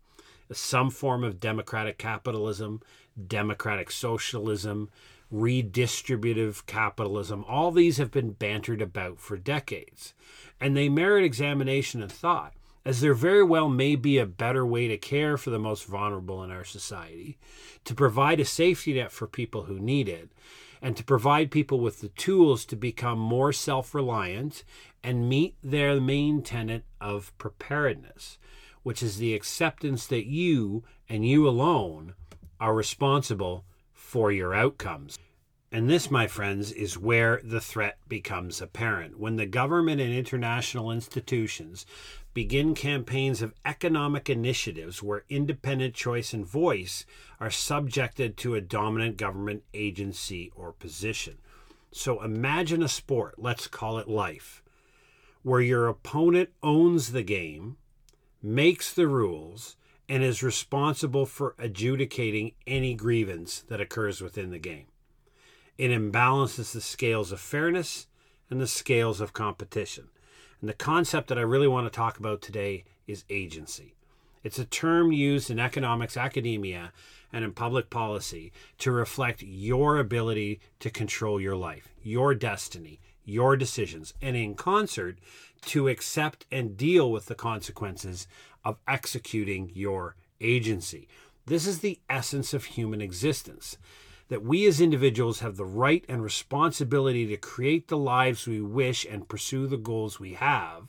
some 0.53 0.91
form 0.91 1.23
of 1.23 1.41
democratic 1.41 1.97
capitalism, 1.97 2.83
democratic 3.27 3.91
socialism, 3.91 4.91
redistributive 5.33 6.65
capitalism, 6.67 7.45
all 7.47 7.71
these 7.71 7.99
have 7.99 8.11
been 8.11 8.33
bantered 8.33 8.81
about 8.81 9.21
for 9.21 9.37
decades. 9.37 10.15
And 10.61 10.77
they 10.77 10.89
merit 10.89 11.25
examination 11.25 12.03
and 12.03 12.11
thought, 12.11 12.55
as 12.85 13.01
there 13.01 13.15
very 13.15 13.43
well 13.43 13.69
may 13.69 13.97
be 13.97 14.19
a 14.19 14.27
better 14.27 14.65
way 14.65 14.89
to 14.89 14.97
care 14.97 15.37
for 15.37 15.51
the 15.51 15.59
most 15.59 15.85
vulnerable 15.85 16.43
in 16.43 16.51
our 16.51 16.65
society, 16.65 17.39
to 17.85 17.95
provide 17.95 18.41
a 18.41 18.45
safety 18.45 18.95
net 18.95 19.13
for 19.13 19.27
people 19.27 19.65
who 19.65 19.79
need 19.79 20.09
it, 20.09 20.31
and 20.81 20.97
to 20.97 21.05
provide 21.05 21.51
people 21.51 21.81
with 21.81 22.01
the 22.01 22.09
tools 22.09 22.65
to 22.65 22.77
become 22.77 23.19
more 23.19 23.53
self 23.53 23.95
reliant 23.95 24.65
and 25.03 25.29
meet 25.29 25.57
their 25.63 26.01
main 26.01 26.43
tenet 26.43 26.85
of 27.01 27.37
preparedness, 27.39 28.39
which 28.83 29.03
is 29.03 29.19
the 29.19 29.35
acceptance 29.35 30.07
that 30.07 30.27
you 30.27 30.85
and 31.09 31.27
you 31.27 31.49
alone 31.49 32.15
are 32.61 32.75
responsible 32.75 33.65
for 34.09 34.33
your 34.33 34.55
outcomes. 34.55 35.19
And 35.71 35.91
this, 35.91 36.11
my 36.11 36.27
friends, 36.27 36.73
is 36.73 36.97
where 36.97 37.43
the 37.45 37.61
threat 37.61 37.99
becomes 38.09 38.63
apparent. 38.63 39.19
When 39.21 39.37
the 39.37 39.45
government 39.45 40.01
and 40.01 40.15
international 40.15 40.91
institutions 40.91 41.85
begin 42.33 42.75
campaigns 42.75 43.43
of 43.43 43.53
economic 43.67 44.31
initiatives 44.31 45.03
where 45.03 45.27
independent 45.29 45.93
choice 45.93 46.33
and 46.33 46.47
voice 46.47 47.05
are 47.39 47.51
subjected 47.51 48.39
to 48.39 48.55
a 48.55 48.63
dominant 48.63 49.19
government 49.19 49.63
agency 49.75 50.51
or 50.57 50.73
position. 50.73 51.37
So 51.93 52.23
imagine 52.23 52.83
a 52.83 52.89
sport, 52.89 53.35
let's 53.37 53.67
call 53.67 53.99
it 53.99 54.09
life, 54.09 54.63
where 55.43 55.61
your 55.61 55.87
opponent 55.87 56.49
owns 56.63 57.13
the 57.13 57.23
game, 57.23 57.77
makes 58.43 58.91
the 58.91 59.07
rules, 59.07 59.77
and 60.09 60.23
is 60.23 60.43
responsible 60.43 61.27
for 61.27 61.55
adjudicating 61.59 62.53
any 62.67 62.95
grievance 62.95 63.61
that 63.69 63.81
occurs 63.81 64.21
within 64.21 64.51
the 64.51 64.59
game. 64.59 64.87
It 65.77 65.91
imbalances 65.91 66.73
the 66.73 66.81
scales 66.81 67.31
of 67.31 67.41
fairness 67.41 68.07
and 68.51 68.61
the 68.61 68.67
scales 68.67 69.21
of 69.21 69.33
competition. 69.33 70.09
And 70.61 70.69
the 70.69 70.75
concept 70.75 71.29
that 71.29 71.39
I 71.39 71.43
really 71.43 71.69
want 71.69 71.87
to 71.87 71.97
talk 71.97 72.19
about 72.19 72.43
today 72.43 72.85
is 73.07 73.25
agency. 73.31 73.95
It's 74.43 74.59
a 74.59 74.65
term 74.65 75.13
used 75.13 75.51
in 75.51 75.59
economics, 75.59 76.17
academia, 76.17 76.93
and 77.33 77.45
in 77.45 77.53
public 77.53 77.91
policy 77.91 78.53
to 78.79 78.91
reflect 78.91 79.43
your 79.43 79.99
ability 79.99 80.61
to 80.81 80.91
control 80.91 81.41
your 81.41 81.57
life, 81.57 81.89
your 82.03 82.35
destiny, 82.35 83.01
your 83.25 83.57
decisions, 83.57 84.15
and 84.23 84.37
in 84.37 84.55
concert 84.55 85.19
to 85.67 85.89
accept 85.89 86.47
and 86.51 86.77
deal 86.77 87.13
with 87.13 87.27
the 87.27 87.35
consequences 87.35 88.27
of 88.69 88.77
executing 88.87 89.73
your 89.73 90.15
agency. 90.43 91.09
This 91.47 91.67
is 91.67 91.79
the 91.79 91.99
essence 92.11 92.53
of 92.53 92.67
human 92.67 93.01
existence 93.01 93.79
that 94.29 94.45
we 94.45 94.67
as 94.67 94.79
individuals 94.79 95.41
have 95.41 95.57
the 95.57 95.65
right 95.65 96.05
and 96.07 96.23
responsibility 96.23 97.27
to 97.27 97.39
create 97.39 97.89
the 97.89 97.97
lives 97.97 98.47
we 98.47 98.61
wish 98.61 99.07
and 99.07 99.27
pursue 99.27 99.67
the 99.67 99.79
goals 99.79 100.21
we 100.21 100.35
have 100.35 100.83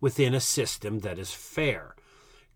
within 0.00 0.32
a 0.32 0.40
system 0.40 1.00
that 1.00 1.18
is 1.18 1.34
fair. 1.34 1.94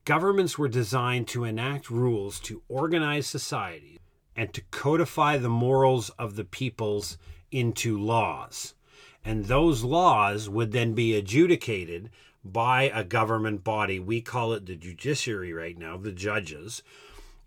Governments 0.07 0.57
were 0.57 0.69
designed 0.69 1.29
to 1.29 1.45
enact 1.45 1.91
rules 1.91 2.41
to 2.41 2.63
organize 2.67 3.27
society 3.27 4.01
and 4.35 4.55
to 4.55 4.63
codify 4.71 5.37
the 5.37 5.51
morals 5.51 6.09
of 6.19 6.37
the 6.37 6.45
peoples 6.45 7.19
into 7.51 7.99
laws. 7.99 8.73
And 9.23 9.45
those 9.45 9.85
laws 9.85 10.49
would 10.49 10.73
then 10.73 10.95
be 10.95 11.15
adjudicated 11.15 12.09
by 12.45 12.91
a 12.95 13.05
government 13.05 13.65
body. 13.65 13.99
We 14.01 14.21
call 14.21 14.53
it 14.53 14.67
the 14.67 14.77
judiciary 14.77 15.53
right 15.53 15.79
now, 15.79 15.97
the 15.97 16.13
judges, 16.13 16.83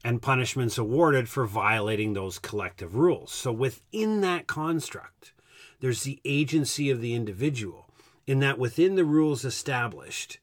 and 0.04 0.22
punishments 0.22 0.78
awarded 0.78 1.28
for 1.28 1.46
violating 1.46 2.14
those 2.14 2.40
collective 2.40 2.96
rules. 2.96 3.32
So 3.32 3.52
within 3.52 4.22
that 4.22 4.48
construct, 4.48 5.34
there's 5.80 6.04
the 6.04 6.22
agency 6.24 6.90
of 6.90 7.02
the 7.02 7.14
individual, 7.14 7.90
in 8.26 8.40
that 8.40 8.58
within 8.58 8.96
the 8.96 9.06
rules 9.06 9.44
established, 9.44 10.40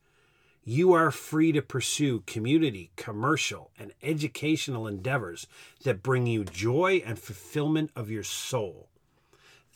you 0.65 0.93
are 0.93 1.11
free 1.11 1.51
to 1.53 1.63
pursue 1.63 2.23
community, 2.27 2.93
commercial, 2.95 3.71
and 3.79 3.93
educational 4.03 4.87
endeavors 4.87 5.47
that 5.83 6.03
bring 6.03 6.27
you 6.27 6.45
joy 6.45 7.03
and 7.05 7.19
fulfillment 7.19 7.91
of 7.97 8.11
your 8.11 8.23
soul. 8.23 8.89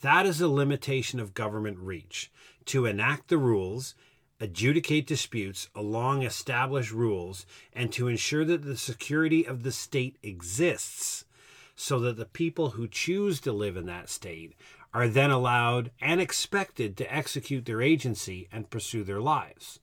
That 0.01 0.25
is 0.25 0.39
a 0.39 0.47
limitation 0.47 1.19
of 1.19 1.33
government 1.33 1.77
reach 1.79 2.31
to 2.65 2.85
enact 2.85 3.27
the 3.27 3.37
rules 3.37 3.95
adjudicate 4.39 5.07
disputes 5.07 5.69
along 5.73 6.23
established 6.23 6.91
rules, 6.91 7.45
and 7.73 7.91
to 7.91 8.07
ensure 8.07 8.45
that 8.45 8.63
the 8.63 8.77
security 8.77 9.45
of 9.45 9.63
the 9.63 9.71
state 9.71 10.17
exists 10.21 11.25
so 11.75 11.99
that 11.99 12.17
the 12.17 12.25
people 12.25 12.71
who 12.71 12.87
choose 12.87 13.39
to 13.39 13.51
live 13.51 13.77
in 13.77 13.85
that 13.85 14.09
state 14.09 14.53
are 14.93 15.07
then 15.07 15.29
allowed 15.29 15.91
and 16.01 16.19
expected 16.19 16.97
to 16.97 17.13
execute 17.13 17.65
their 17.65 17.81
agency 17.81 18.47
and 18.51 18.69
pursue 18.69 19.03
their 19.03 19.21
lives. 19.21 19.79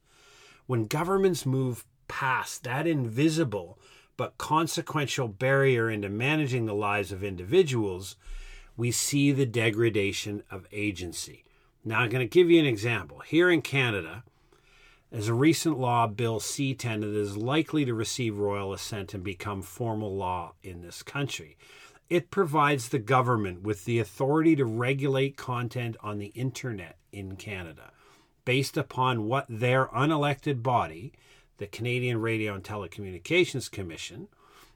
When 0.67 0.87
governments 0.87 1.47
move 1.47 1.85
past 2.09 2.65
that 2.65 2.87
invisible 2.87 3.79
but 4.17 4.39
consequential 4.39 5.29
barrier 5.29 5.91
into 5.91 6.09
managing 6.09 6.67
the 6.67 6.75
lives 6.75 7.13
of 7.13 7.23
individuals, 7.23 8.17
we 8.77 8.91
see 8.91 9.31
the 9.31 9.47
degradation 9.47 10.43
of 10.51 10.67
agency. 10.73 11.45
Now, 11.85 12.01
I'm 12.01 12.11
going 12.11 12.27
to 12.27 12.33
give 12.33 12.51
you 12.51 12.59
an 12.59 12.67
example. 12.67 13.21
Here 13.21 13.51
in 13.51 13.63
Canada, 13.63 14.25
as 15.14 15.28
a 15.28 15.35
recent 15.35 15.78
law, 15.78 16.09
Bill 16.09 16.40
C 16.40 16.75
10, 16.75 17.00
that 17.00 17.14
is 17.14 17.37
likely 17.37 17.85
to 17.85 17.94
receive 17.94 18.37
royal 18.37 18.73
assent 18.73 19.14
and 19.14 19.23
become 19.23 19.62
formal 19.62 20.16
law 20.16 20.54
in 20.61 20.83
this 20.83 21.04
country. 21.04 21.56
It 22.11 22.33
provides 22.33 22.88
the 22.88 22.99
government 22.99 23.62
with 23.62 23.85
the 23.85 24.00
authority 24.00 24.56
to 24.56 24.64
regulate 24.64 25.37
content 25.37 25.97
on 26.02 26.18
the 26.18 26.33
internet 26.35 26.97
in 27.12 27.37
Canada 27.37 27.92
based 28.44 28.76
upon 28.76 29.28
what 29.28 29.47
their 29.49 29.87
unelected 29.87 30.64
body, 30.64 31.12
the 31.59 31.68
Canadian 31.68 32.21
Radio 32.21 32.52
and 32.52 32.64
Telecommunications 32.64 33.71
Commission, 33.71 34.26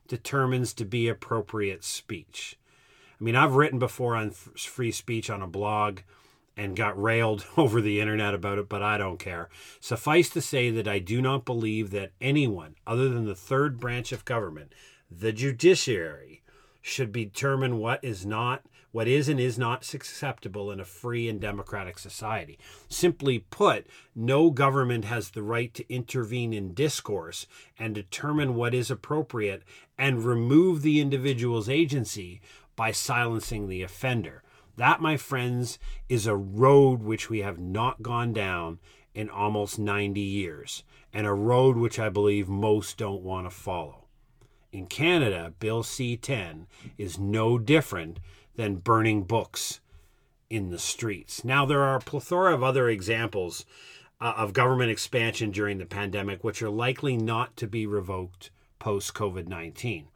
determines 0.07 0.73
to 0.75 0.85
be 0.85 1.09
appropriate 1.09 1.83
speech. 1.83 2.57
I 3.21 3.25
mean, 3.25 3.35
I've 3.35 3.57
written 3.57 3.80
before 3.80 4.14
on 4.14 4.30
free 4.30 4.92
speech 4.92 5.28
on 5.30 5.42
a 5.42 5.49
blog 5.49 5.99
and 6.59 6.77
got 6.77 7.00
railed 7.00 7.47
over 7.57 7.81
the 7.81 8.00
internet 8.00 8.35
about 8.35 8.59
it, 8.59 8.69
but 8.69 8.83
I 8.83 8.99
don't 8.99 9.19
care. 9.19 9.49
Suffice 9.81 10.29
to 10.31 10.43
say 10.43 10.71
that 10.71 10.88
I 10.88 10.99
do 10.99 11.23
not 11.23 11.47
believe 11.47 11.91
that 11.93 12.12
anyone 12.21 12.75
other 12.87 13.09
than 13.09 13.25
the 13.25 13.35
third 13.35 13.79
branch 13.79 14.12
of 14.12 14.25
government, 14.27 14.75
the 15.11 15.33
judiciary, 15.33 16.43
should 16.83 17.12
determine 17.12 17.79
what 17.79 18.03
is 18.03 18.27
not 18.27 18.65
what 18.91 19.07
is 19.07 19.29
and 19.29 19.38
is 19.38 19.59
not 19.59 19.93
acceptable 19.93 20.73
in 20.73 20.81
a 20.81 20.85
free 20.85 21.29
and 21.29 21.43
democratic 21.43 21.99
society. 21.99 22.59
Simply 22.88 23.41
put, 23.50 23.87
no 24.15 24.50
government 24.50 25.05
has 25.05 25.31
the 25.31 25.43
right 25.43 25.73
to 25.75 25.93
intervene 25.93 26.55
in 26.55 26.73
discourse 26.73 27.47
and 27.79 27.95
determine 27.95 28.55
what 28.55 28.73
is 28.73 28.91
appropriate 28.91 29.62
and 29.99 30.25
remove 30.25 30.81
the 30.81 31.00
individual's 31.00 31.69
agency 31.69 32.41
by 32.77 32.91
silencing 32.91 33.69
the 33.69 33.83
offender. 33.83 34.43
That, 34.79 35.01
my 35.01 35.17
friends, 35.17 35.81
is 36.09 36.29
a 36.29 36.37
road 36.37 37.03
which 37.03 37.29
we 37.29 37.41
have 37.41 37.59
not 37.59 38.01
gone 38.01 38.33
down 38.33 38.79
in 39.13 39.29
almost 39.29 39.77
90 39.77 40.21
years, 40.21 40.85
and 41.13 41.27
a 41.27 41.33
road 41.33 41.77
which 41.77 41.99
I 41.99 42.09
believe 42.09 42.49
most 42.49 42.97
don't 42.97 43.23
want 43.23 43.47
to 43.47 43.51
follow. 43.51 44.05
In 44.71 44.87
Canada, 44.87 45.53
Bill 45.59 45.83
C 45.83 46.17
10 46.17 46.69
is 46.97 47.19
no 47.19 47.59
different 47.59 48.21
than 48.55 48.77
burning 48.77 49.25
books 49.25 49.81
in 50.49 50.71
the 50.71 50.79
streets. 50.79 51.45
Now, 51.45 51.67
there 51.67 51.83
are 51.83 51.97
a 51.97 52.01
plethora 52.01 52.55
of 52.55 52.63
other 52.63 52.89
examples 52.89 53.65
uh, 54.21 54.35
of 54.37 54.53
government 54.53 54.93
expansion 54.93 55.51
during 55.51 55.79
the 55.79 55.87
pandemic, 55.87 56.45
which 56.45 56.63
are 56.63 56.71
likely 56.71 57.17
not 57.17 57.57
to 57.57 57.67
be 57.67 57.85
revoked 57.85 58.51
post 58.79 59.13
COVID 59.13 59.49
19. 59.49 60.07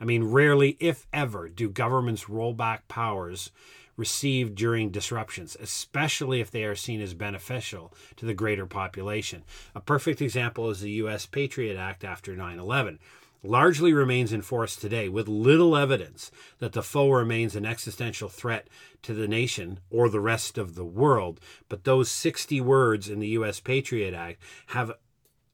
I 0.00 0.04
mean, 0.04 0.24
rarely, 0.24 0.78
if 0.80 1.06
ever, 1.12 1.50
do 1.50 1.68
governments 1.68 2.30
roll 2.30 2.54
back 2.54 2.88
powers 2.88 3.50
received 3.98 4.54
during 4.54 4.90
disruptions, 4.90 5.58
especially 5.60 6.40
if 6.40 6.50
they 6.50 6.64
are 6.64 6.76
seen 6.76 7.02
as 7.02 7.12
beneficial 7.12 7.92
to 8.16 8.24
the 8.24 8.32
greater 8.32 8.64
population. 8.64 9.44
A 9.74 9.80
perfect 9.80 10.22
example 10.22 10.70
is 10.70 10.80
the 10.80 10.90
U.S. 10.92 11.26
Patriot 11.26 11.76
Act 11.76 12.04
after 12.04 12.34
9 12.34 12.58
11 12.58 12.98
largely 13.42 13.92
remains 13.92 14.32
in 14.32 14.42
force 14.42 14.74
today 14.74 15.08
with 15.08 15.28
little 15.28 15.76
evidence 15.76 16.30
that 16.58 16.72
the 16.72 16.82
foe 16.82 17.10
remains 17.10 17.54
an 17.54 17.64
existential 17.64 18.28
threat 18.28 18.68
to 19.02 19.14
the 19.14 19.28
nation 19.28 19.78
or 19.90 20.08
the 20.08 20.20
rest 20.20 20.58
of 20.58 20.74
the 20.74 20.84
world. 20.84 21.40
But 21.68 21.84
those 21.84 22.10
60 22.10 22.60
words 22.60 23.08
in 23.08 23.20
the 23.20 23.28
U.S. 23.28 23.60
Patriot 23.60 24.14
Act 24.14 24.40
have 24.68 24.92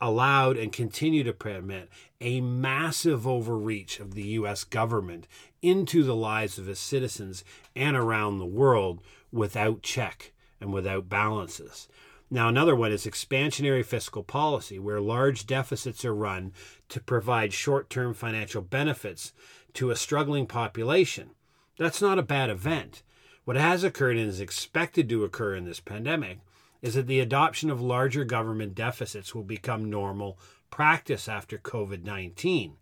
allowed 0.00 0.56
and 0.56 0.72
continue 0.72 1.24
to 1.24 1.32
permit 1.32 1.88
a 2.20 2.40
massive 2.40 3.26
overreach 3.26 4.00
of 4.00 4.14
the 4.14 4.26
U.S. 4.28 4.64
government 4.64 5.26
into 5.64 6.04
the 6.04 6.14
lives 6.14 6.58
of 6.58 6.68
its 6.68 6.78
citizens 6.78 7.42
and 7.74 7.96
around 7.96 8.38
the 8.38 8.46
world 8.46 9.00
without 9.32 9.82
check 9.82 10.32
and 10.60 10.72
without 10.72 11.08
balances. 11.08 11.88
Now, 12.30 12.48
another 12.48 12.76
one 12.76 12.92
is 12.92 13.06
expansionary 13.06 13.84
fiscal 13.84 14.22
policy, 14.22 14.78
where 14.78 15.00
large 15.00 15.46
deficits 15.46 16.04
are 16.04 16.14
run 16.14 16.52
to 16.88 17.00
provide 17.00 17.52
short 17.52 17.88
term 17.88 18.12
financial 18.12 18.60
benefits 18.60 19.32
to 19.74 19.90
a 19.90 19.96
struggling 19.96 20.46
population. 20.46 21.30
That's 21.78 22.02
not 22.02 22.18
a 22.18 22.22
bad 22.22 22.50
event. 22.50 23.02
What 23.44 23.56
has 23.56 23.84
occurred 23.84 24.16
and 24.16 24.28
is 24.28 24.40
expected 24.40 25.08
to 25.08 25.24
occur 25.24 25.54
in 25.54 25.64
this 25.64 25.80
pandemic 25.80 26.40
is 26.82 26.94
that 26.94 27.06
the 27.06 27.20
adoption 27.20 27.70
of 27.70 27.80
larger 27.80 28.24
government 28.24 28.74
deficits 28.74 29.34
will 29.34 29.42
become 29.42 29.88
normal 29.88 30.38
practice 30.70 31.28
after 31.28 31.56
COVID 31.56 32.04
19. 32.04 32.76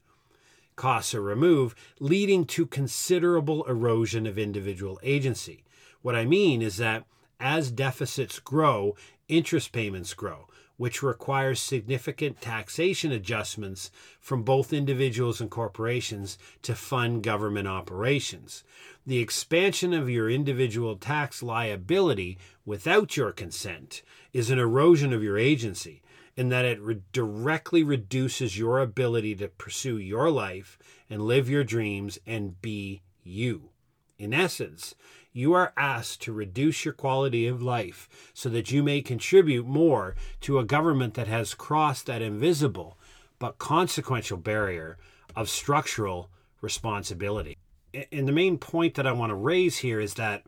Costs 0.77 1.15
are 1.15 1.23
removed, 1.23 1.77
leading 2.01 2.45
to 2.47 2.67
considerable 2.67 3.65
erosion 3.65 4.27
of 4.27 4.39
individual 4.39 4.99
agency. 5.03 5.65
What 6.01 6.17
I 6.17 6.25
mean 6.25 6.63
is 6.63 6.79
that 6.79 7.05
as 7.39 7.71
deficits 7.71 8.39
grow, 8.39 8.97
interest 9.29 9.73
payments 9.73 10.15
grow, 10.15 10.47
which 10.77 11.03
requires 11.03 11.61
significant 11.61 12.41
taxation 12.41 13.13
adjustments 13.13 13.91
from 14.21 14.43
both 14.43 14.73
individuals 14.73 15.41
and 15.41 15.51
corporations 15.51 16.39
to 16.63 16.75
fund 16.75 17.23
government 17.23 17.69
operations. 17.69 18.65
The 19.07 19.19
expansion 19.19 19.93
of 19.93 20.09
your 20.09 20.31
individual 20.31 20.97
tax 20.97 21.43
liability 21.43 22.39
without 22.65 23.17
your 23.17 23.33
consent 23.33 24.03
is 24.33 24.51
an 24.51 24.59
erosion 24.59 25.13
of 25.13 25.23
your 25.23 25.39
agency 25.39 26.03
in 26.43 26.49
that 26.49 26.65
it 26.65 26.81
re- 26.81 27.01
directly 27.13 27.85
reduces 27.85 28.59
your 28.59 28.81
ability 28.81 29.33
to 29.33 29.47
pursue 29.47 29.97
your 29.97 30.29
life 30.29 30.77
and 31.09 31.23
live 31.23 31.49
your 31.49 31.63
dreams 31.63 32.19
and 32.27 32.61
be 32.61 33.01
you. 33.23 33.71
In 34.19 34.35
essence, 34.35 34.97
you 35.33 35.53
are 35.53 35.73
asked 35.77 36.21
to 36.23 36.33
reduce 36.33 36.85
your 36.85 36.95
quality 36.95 37.47
of 37.47 37.63
life 37.63 38.09
so 38.35 38.49
that 38.49 38.73
you 38.73 38.83
may 38.83 39.03
contribute 39.03 39.65
more 39.65 40.17
to 40.41 40.59
a 40.59 40.65
government 40.65 41.15
that 41.15 41.29
has 41.29 41.55
crossed 41.55 42.07
that 42.07 42.23
invisible 42.23 42.99
but 43.39 43.59
consequential 43.59 44.37
barrier 44.37 44.99
of 45.37 45.49
structural 45.49 46.29
responsibility. 46.61 47.57
And 48.11 48.27
the 48.27 48.33
main 48.33 48.59
point 48.59 48.95
that 48.95 49.07
I 49.07 49.13
want 49.13 49.31
to 49.31 49.37
raise 49.37 49.79
here 49.79 50.01
is 50.01 50.15
that 50.15 50.43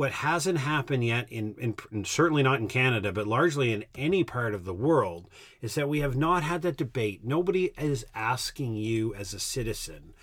what 0.00 0.12
hasn't 0.12 0.58
happened 0.58 1.04
yet, 1.04 1.30
in, 1.30 1.54
in, 1.90 2.04
certainly 2.04 2.42
not 2.42 2.58
in 2.58 2.68
Canada, 2.68 3.12
but 3.12 3.26
largely 3.26 3.72
in 3.72 3.84
any 3.94 4.24
part 4.24 4.54
of 4.54 4.64
the 4.64 4.72
world, 4.72 5.28
is 5.60 5.74
that 5.74 5.88
we 5.88 6.00
have 6.00 6.16
not 6.16 6.42
had 6.42 6.62
that 6.62 6.76
debate. 6.76 7.20
Nobody 7.22 7.70
is 7.78 8.06
asking 8.14 8.76
you 8.76 9.14
as 9.14 9.34
a 9.34 9.38
citizen, 9.38 10.14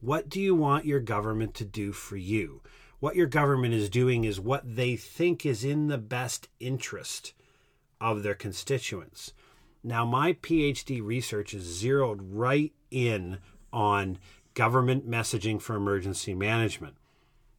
what 0.00 0.28
do 0.28 0.40
you 0.40 0.54
want 0.54 0.84
your 0.84 1.00
government 1.00 1.54
to 1.54 1.64
do 1.64 1.92
for 1.92 2.16
you? 2.16 2.60
what 3.00 3.16
your 3.16 3.26
government 3.26 3.74
is 3.74 3.88
doing 3.88 4.24
is 4.24 4.38
what 4.38 4.76
they 4.76 4.94
think 4.94 5.44
is 5.44 5.64
in 5.64 5.88
the 5.88 5.98
best 5.98 6.48
interest 6.60 7.32
of 8.00 8.22
their 8.22 8.34
constituents. 8.34 9.32
Now, 9.82 10.04
my 10.04 10.34
PhD 10.34 11.02
research 11.02 11.54
is 11.54 11.64
zeroed 11.64 12.20
right 12.22 12.72
in 12.90 13.38
on 13.72 14.18
government 14.52 15.10
messaging 15.10 15.60
for 15.60 15.74
emergency 15.74 16.34
management. 16.34 16.96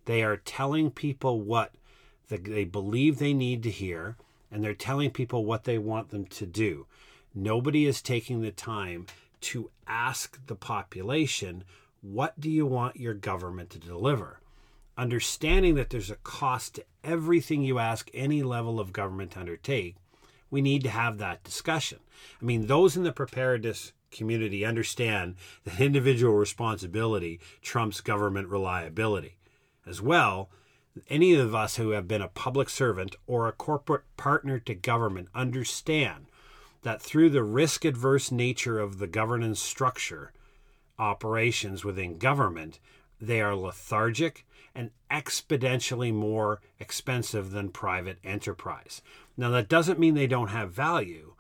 They 0.05 0.23
are 0.23 0.37
telling 0.37 0.91
people 0.91 1.41
what 1.41 1.73
they 2.27 2.63
believe 2.63 3.19
they 3.19 3.33
need 3.33 3.63
to 3.63 3.69
hear, 3.69 4.15
and 4.51 4.63
they're 4.63 4.73
telling 4.73 5.11
people 5.11 5.45
what 5.45 5.65
they 5.65 5.77
want 5.77 6.09
them 6.09 6.25
to 6.25 6.45
do. 6.45 6.85
Nobody 7.33 7.85
is 7.85 8.01
taking 8.01 8.41
the 8.41 8.51
time 8.51 9.07
to 9.41 9.71
ask 9.87 10.39
the 10.47 10.55
population, 10.55 11.63
what 12.01 12.39
do 12.39 12.49
you 12.49 12.65
want 12.65 12.97
your 12.97 13.13
government 13.13 13.69
to 13.71 13.79
deliver? 13.79 14.41
understanding 14.97 15.75
that 15.75 15.89
there's 15.89 16.11
a 16.11 16.15
cost 16.17 16.75
to 16.75 16.85
everything 17.03 17.63
you 17.63 17.79
ask 17.79 18.09
any 18.13 18.43
level 18.43 18.79
of 18.79 18.93
government 18.93 19.31
to 19.31 19.39
undertake, 19.39 19.95
we 20.49 20.61
need 20.61 20.83
to 20.83 20.89
have 20.89 21.17
that 21.17 21.43
discussion. 21.43 21.99
I 22.41 22.45
mean, 22.45 22.67
those 22.67 22.97
in 22.97 23.03
the 23.03 23.11
preparedness 23.11 23.93
community 24.11 24.63
understand 24.65 25.35
that 25.63 25.79
individual 25.79 26.33
responsibility 26.33 27.39
trumps 27.61 28.01
government 28.01 28.49
reliability. 28.49 29.37
As 29.85 30.01
well, 30.01 30.49
any 31.09 31.33
of 31.33 31.55
us 31.55 31.77
who 31.77 31.91
have 31.91 32.07
been 32.07 32.21
a 32.21 32.27
public 32.27 32.69
servant 32.69 33.15
or 33.27 33.47
a 33.47 33.53
corporate 33.53 34.03
partner 34.17 34.59
to 34.59 34.75
government 34.75 35.29
understand 35.33 36.27
that 36.83 37.01
through 37.01 37.29
the 37.29 37.43
risk 37.43 37.85
adverse 37.85 38.31
nature 38.31 38.79
of 38.79 38.99
the 38.99 39.07
governance 39.07 39.59
structure 39.59 40.33
operations 40.99 41.83
within 41.83 42.17
government, 42.17 42.79
they 43.19 43.41
are 43.41 43.55
lethargic 43.55 44.45
and 44.73 44.91
exponentially 45.09 46.13
more 46.13 46.61
expensive 46.79 47.51
than 47.51 47.69
private 47.69 48.17
enterprise. 48.23 49.01
Now, 49.35 49.49
that 49.51 49.69
doesn't 49.69 49.99
mean 49.99 50.13
they 50.13 50.27
don't 50.27 50.49
have 50.49 50.71
value, 50.71 51.30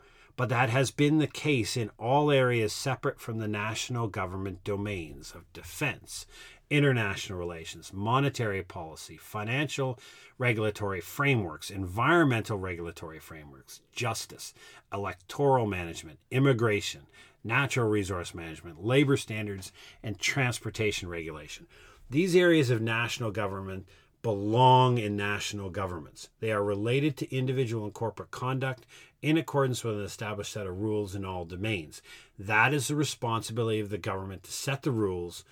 but 0.41 0.49
that 0.49 0.71
has 0.71 0.89
been 0.89 1.19
the 1.19 1.27
case 1.27 1.77
in 1.77 1.91
all 1.99 2.31
areas 2.31 2.73
separate 2.73 3.21
from 3.21 3.37
the 3.37 3.47
national 3.47 4.07
government 4.07 4.63
domains 4.63 5.33
of 5.35 5.53
defense, 5.53 6.25
international 6.71 7.37
relations, 7.37 7.93
monetary 7.93 8.63
policy, 8.63 9.17
financial 9.17 9.99
regulatory 10.39 10.99
frameworks, 10.99 11.69
environmental 11.69 12.57
regulatory 12.57 13.19
frameworks, 13.19 13.81
justice, 13.91 14.55
electoral 14.91 15.67
management, 15.67 16.17
immigration, 16.31 17.01
natural 17.43 17.87
resource 17.87 18.33
management, 18.33 18.83
labor 18.83 19.17
standards, 19.17 19.71
and 20.01 20.17
transportation 20.17 21.07
regulation. 21.07 21.67
These 22.09 22.35
areas 22.35 22.71
of 22.71 22.81
national 22.81 23.29
government 23.29 23.87
belong 24.21 24.97
in 24.97 25.15
national 25.15 25.69
governments. 25.69 26.29
They 26.39 26.51
are 26.51 26.63
related 26.63 27.17
to 27.17 27.35
individual 27.35 27.85
and 27.85 27.93
corporate 27.93 28.31
conduct 28.31 28.85
in 29.21 29.37
accordance 29.37 29.83
with 29.83 29.95
an 29.95 30.03
established 30.03 30.53
set 30.53 30.67
of 30.67 30.79
rules 30.79 31.15
in 31.15 31.25
all 31.25 31.45
domains. 31.45 32.01
That 32.37 32.73
is 32.73 32.87
the 32.87 32.95
responsibility 32.95 33.79
of 33.79 33.89
the 33.89 33.97
government 33.97 34.43
to 34.43 34.51
set 34.51 34.83
the 34.83 34.91
rules 34.91 35.43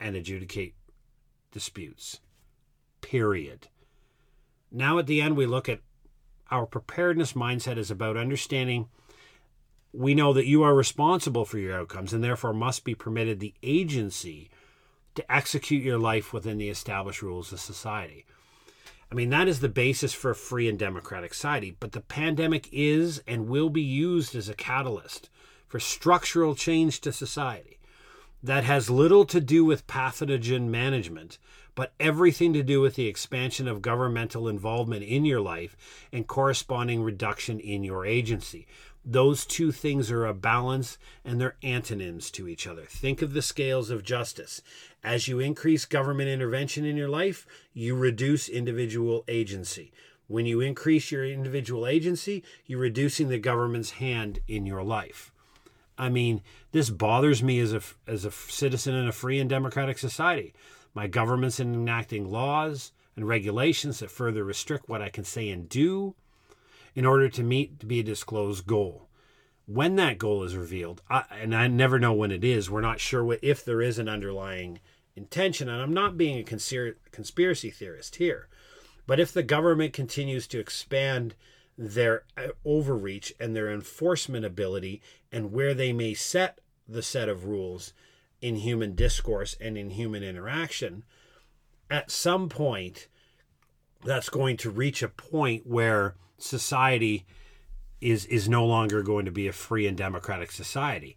and 0.00 0.16
adjudicate 0.16 0.74
disputes. 1.52 2.20
Period. 3.00 3.68
Now, 4.70 4.98
at 4.98 5.06
the 5.06 5.20
end, 5.20 5.36
we 5.36 5.46
look 5.46 5.68
at 5.68 5.80
our 6.50 6.66
preparedness 6.66 7.34
mindset 7.34 7.76
is 7.76 7.90
about 7.90 8.16
understanding 8.16 8.88
we 9.92 10.14
know 10.14 10.32
that 10.32 10.46
you 10.46 10.62
are 10.62 10.74
responsible 10.74 11.44
for 11.44 11.58
your 11.58 11.74
outcomes 11.74 12.12
and 12.12 12.22
therefore 12.22 12.52
must 12.52 12.84
be 12.84 12.94
permitted 12.94 13.40
the 13.40 13.54
agency 13.62 14.50
to 15.18 15.32
execute 15.32 15.82
your 15.84 15.98
life 15.98 16.32
within 16.32 16.58
the 16.58 16.70
established 16.70 17.22
rules 17.22 17.52
of 17.52 17.60
society. 17.60 18.24
I 19.12 19.14
mean, 19.14 19.30
that 19.30 19.48
is 19.48 19.60
the 19.60 19.68
basis 19.68 20.14
for 20.14 20.30
a 20.30 20.34
free 20.34 20.68
and 20.68 20.78
democratic 20.78 21.34
society, 21.34 21.76
but 21.78 21.92
the 21.92 22.00
pandemic 22.00 22.68
is 22.72 23.22
and 23.26 23.48
will 23.48 23.70
be 23.70 23.82
used 23.82 24.34
as 24.34 24.48
a 24.48 24.54
catalyst 24.54 25.30
for 25.66 25.80
structural 25.80 26.54
change 26.54 27.00
to 27.02 27.12
society. 27.12 27.78
that 28.42 28.64
has 28.64 28.88
little 28.88 29.24
to 29.26 29.40
do 29.40 29.64
with 29.64 29.86
pathogen 29.86 30.68
management, 30.68 31.38
but 31.74 31.92
everything 31.98 32.52
to 32.52 32.62
do 32.62 32.80
with 32.80 32.94
the 32.94 33.06
expansion 33.06 33.66
of 33.68 33.82
governmental 33.82 34.48
involvement 34.48 35.02
in 35.02 35.24
your 35.24 35.40
life 35.40 35.76
and 36.12 36.26
corresponding 36.26 37.02
reduction 37.02 37.58
in 37.60 37.82
your 37.84 38.06
agency. 38.06 38.66
Those 39.04 39.46
two 39.46 39.72
things 39.72 40.10
are 40.10 40.26
a 40.26 40.34
balance 40.34 40.98
and 41.24 41.40
they're 41.40 41.56
antonyms 41.62 42.30
to 42.32 42.48
each 42.48 42.66
other. 42.66 42.84
Think 42.84 43.22
of 43.22 43.32
the 43.32 43.42
scales 43.42 43.90
of 43.90 44.02
justice. 44.02 44.60
As 45.02 45.28
you 45.28 45.40
increase 45.40 45.84
government 45.84 46.28
intervention 46.28 46.84
in 46.84 46.96
your 46.96 47.08
life, 47.08 47.46
you 47.72 47.94
reduce 47.94 48.48
individual 48.48 49.24
agency. 49.28 49.92
When 50.26 50.44
you 50.44 50.60
increase 50.60 51.10
your 51.10 51.24
individual 51.24 51.86
agency, 51.86 52.44
you're 52.66 52.80
reducing 52.80 53.28
the 53.28 53.38
government's 53.38 53.92
hand 53.92 54.40
in 54.46 54.66
your 54.66 54.82
life. 54.82 55.32
I 55.96 56.10
mean, 56.10 56.42
this 56.72 56.90
bothers 56.90 57.42
me 57.42 57.58
as 57.60 57.72
a 57.72 57.80
as 58.06 58.24
a 58.24 58.30
citizen 58.30 58.94
in 58.94 59.08
a 59.08 59.12
free 59.12 59.40
and 59.40 59.48
democratic 59.48 59.98
society. 59.98 60.54
My 60.94 61.06
government's 61.06 61.60
enacting 61.60 62.30
laws 62.30 62.92
and 63.16 63.26
regulations 63.26 63.98
that 63.98 64.10
further 64.10 64.44
restrict 64.44 64.88
what 64.88 65.02
I 65.02 65.08
can 65.08 65.24
say 65.24 65.48
and 65.48 65.68
do 65.68 66.14
in 66.98 67.06
order 67.06 67.28
to 67.28 67.44
meet 67.44 67.78
to 67.78 67.86
be 67.86 68.00
a 68.00 68.02
disclosed 68.02 68.66
goal. 68.66 69.08
When 69.66 69.94
that 69.94 70.18
goal 70.18 70.42
is 70.42 70.56
revealed, 70.56 71.00
I, 71.08 71.22
and 71.30 71.54
I 71.54 71.68
never 71.68 72.00
know 72.00 72.12
when 72.12 72.32
it 72.32 72.42
is, 72.42 72.68
we're 72.68 72.80
not 72.80 72.98
sure 72.98 73.24
what, 73.24 73.38
if 73.40 73.64
there 73.64 73.80
is 73.80 74.00
an 74.00 74.08
underlying 74.08 74.80
intention. 75.14 75.68
And 75.68 75.80
I'm 75.80 75.94
not 75.94 76.18
being 76.18 76.40
a 76.40 76.96
conspiracy 77.12 77.70
theorist 77.70 78.16
here, 78.16 78.48
but 79.06 79.20
if 79.20 79.32
the 79.32 79.44
government 79.44 79.92
continues 79.92 80.48
to 80.48 80.58
expand 80.58 81.36
their 81.76 82.24
uh, 82.36 82.48
overreach 82.64 83.32
and 83.38 83.54
their 83.54 83.72
enforcement 83.72 84.44
ability 84.44 85.00
and 85.30 85.52
where 85.52 85.74
they 85.74 85.92
may 85.92 86.14
set 86.14 86.58
the 86.88 87.04
set 87.04 87.28
of 87.28 87.44
rules 87.44 87.92
in 88.40 88.56
human 88.56 88.96
discourse 88.96 89.56
and 89.60 89.78
in 89.78 89.90
human 89.90 90.24
interaction, 90.24 91.04
at 91.88 92.10
some 92.10 92.48
point, 92.48 93.06
that's 94.04 94.28
going 94.28 94.56
to 94.56 94.68
reach 94.68 95.00
a 95.00 95.08
point 95.08 95.64
where 95.64 96.16
society 96.38 97.26
is 98.00 98.24
is 98.26 98.48
no 98.48 98.64
longer 98.64 99.02
going 99.02 99.24
to 99.24 99.32
be 99.32 99.48
a 99.48 99.52
free 99.52 99.86
and 99.86 99.96
democratic 99.96 100.52
society. 100.52 101.16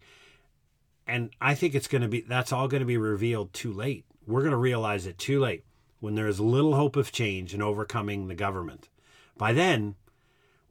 And 1.07 1.31
I 1.39 1.55
think 1.55 1.75
it's 1.75 1.87
going 1.87 2.01
to 2.01 2.07
be 2.07 2.21
that's 2.21 2.51
all 2.51 2.67
going 2.67 2.81
to 2.81 2.85
be 2.85 2.97
revealed 2.97 3.53
too 3.53 3.71
late. 3.71 4.05
We're 4.25 4.41
going 4.41 4.51
to 4.51 4.57
realize 4.57 5.05
it 5.05 5.17
too 5.17 5.39
late 5.39 5.63
when 5.99 6.15
there 6.15 6.27
is 6.27 6.39
little 6.39 6.75
hope 6.75 6.95
of 6.95 7.11
change 7.11 7.53
and 7.53 7.61
overcoming 7.61 8.27
the 8.27 8.35
government. 8.35 8.89
By 9.37 9.53
then, 9.53 9.95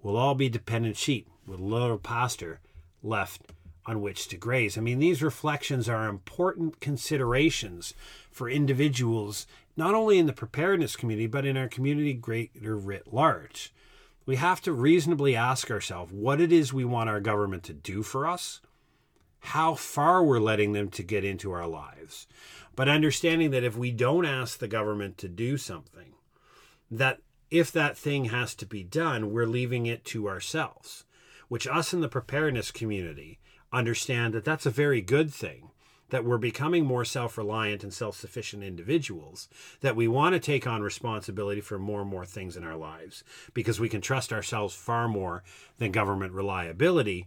we'll 0.02 0.16
all 0.16 0.34
be 0.34 0.48
dependent 0.48 0.96
sheep 0.96 1.28
with 1.46 1.60
little 1.60 1.98
pasture 1.98 2.60
left 3.02 3.42
on 3.86 4.00
which 4.00 4.28
to 4.28 4.36
graze. 4.36 4.76
I 4.76 4.80
mean, 4.80 4.98
these 4.98 5.22
reflections 5.22 5.88
are 5.88 6.08
important 6.08 6.80
considerations 6.80 7.94
for 8.30 8.48
individuals, 8.48 9.46
not 9.76 9.94
only 9.94 10.18
in 10.18 10.26
the 10.26 10.32
preparedness 10.32 10.96
community, 10.96 11.26
but 11.26 11.46
in 11.46 11.56
our 11.56 11.68
community 11.68 12.12
greater 12.12 12.76
writ 12.76 13.12
large. 13.12 13.72
We 14.30 14.36
have 14.36 14.60
to 14.60 14.72
reasonably 14.72 15.34
ask 15.34 15.72
ourselves 15.72 16.12
what 16.12 16.40
it 16.40 16.52
is 16.52 16.72
we 16.72 16.84
want 16.84 17.10
our 17.10 17.18
government 17.18 17.64
to 17.64 17.72
do 17.72 18.04
for 18.04 18.28
us, 18.28 18.60
how 19.40 19.74
far 19.74 20.22
we're 20.22 20.38
letting 20.38 20.72
them 20.72 20.88
to 20.90 21.02
get 21.02 21.24
into 21.24 21.50
our 21.50 21.66
lives, 21.66 22.28
but 22.76 22.88
understanding 22.88 23.50
that 23.50 23.64
if 23.64 23.76
we 23.76 23.90
don't 23.90 24.24
ask 24.24 24.60
the 24.60 24.68
government 24.68 25.18
to 25.18 25.28
do 25.28 25.56
something, 25.56 26.14
that 26.92 27.18
if 27.50 27.72
that 27.72 27.98
thing 27.98 28.26
has 28.26 28.54
to 28.54 28.66
be 28.66 28.84
done, 28.84 29.32
we're 29.32 29.46
leaving 29.46 29.86
it 29.86 30.04
to 30.04 30.28
ourselves, 30.28 31.04
which 31.48 31.66
us 31.66 31.92
in 31.92 32.00
the 32.00 32.08
preparedness 32.08 32.70
community 32.70 33.40
understand 33.72 34.32
that 34.32 34.44
that's 34.44 34.64
a 34.64 34.70
very 34.70 35.00
good 35.00 35.34
thing, 35.34 35.70
that 36.10 36.24
we're 36.24 36.38
becoming 36.38 36.84
more 36.84 37.04
self 37.04 37.36
reliant 37.38 37.82
and 37.82 37.92
self 37.92 38.16
sufficient 38.16 38.62
individuals, 38.62 39.48
that 39.80 39.96
we 39.96 40.08
want 40.08 40.34
to 40.34 40.40
take 40.40 40.66
on 40.66 40.82
responsibility 40.82 41.60
for 41.60 41.78
more 41.78 42.02
and 42.02 42.10
more 42.10 42.26
things 42.26 42.56
in 42.56 42.64
our 42.64 42.76
lives 42.76 43.24
because 43.54 43.80
we 43.80 43.88
can 43.88 44.00
trust 44.00 44.32
ourselves 44.32 44.74
far 44.74 45.08
more 45.08 45.42
than 45.78 45.92
government 45.92 46.32
reliability. 46.32 47.26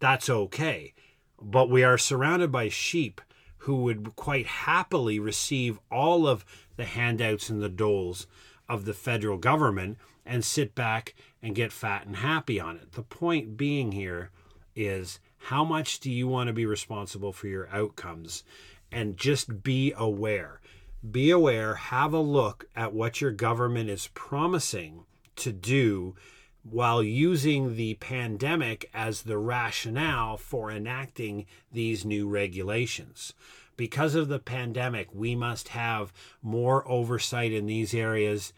That's 0.00 0.28
okay. 0.28 0.94
But 1.40 1.70
we 1.70 1.84
are 1.84 1.98
surrounded 1.98 2.50
by 2.50 2.68
sheep 2.68 3.20
who 3.62 3.76
would 3.82 4.16
quite 4.16 4.46
happily 4.46 5.18
receive 5.18 5.78
all 5.90 6.26
of 6.26 6.44
the 6.76 6.84
handouts 6.84 7.50
and 7.50 7.60
the 7.60 7.68
doles 7.68 8.26
of 8.68 8.84
the 8.84 8.94
federal 8.94 9.38
government 9.38 9.98
and 10.24 10.44
sit 10.44 10.74
back 10.74 11.14
and 11.42 11.54
get 11.54 11.72
fat 11.72 12.06
and 12.06 12.16
happy 12.16 12.60
on 12.60 12.76
it. 12.76 12.92
The 12.92 13.02
point 13.02 13.56
being 13.56 13.92
here 13.92 14.30
is 14.76 15.18
how 15.38 15.64
much 15.64 16.00
do 16.00 16.10
you 16.10 16.28
want 16.28 16.48
to 16.48 16.52
be 16.52 16.66
responsible 16.66 17.32
for 17.32 17.46
your 17.46 17.68
outcomes? 17.70 18.44
And 18.90 19.16
just 19.16 19.62
be 19.62 19.92
aware. 19.96 20.60
Be 21.08 21.30
aware, 21.30 21.74
have 21.74 22.12
a 22.12 22.20
look 22.20 22.66
at 22.74 22.92
what 22.92 23.20
your 23.20 23.30
government 23.30 23.88
is 23.88 24.08
promising 24.14 25.04
to 25.36 25.52
do 25.52 26.16
while 26.62 27.02
using 27.02 27.76
the 27.76 27.94
pandemic 27.94 28.90
as 28.92 29.22
the 29.22 29.38
rationale 29.38 30.36
for 30.36 30.70
enacting 30.70 31.46
these 31.72 32.04
new 32.04 32.28
regulations. 32.28 33.32
Because 33.76 34.14
of 34.14 34.28
the 34.28 34.40
pandemic, 34.40 35.08
we 35.14 35.36
must 35.36 35.68
have 35.68 36.12
more 36.42 36.86
oversight 36.90 37.52
in 37.52 37.66
these 37.66 37.94
areas 37.94 38.52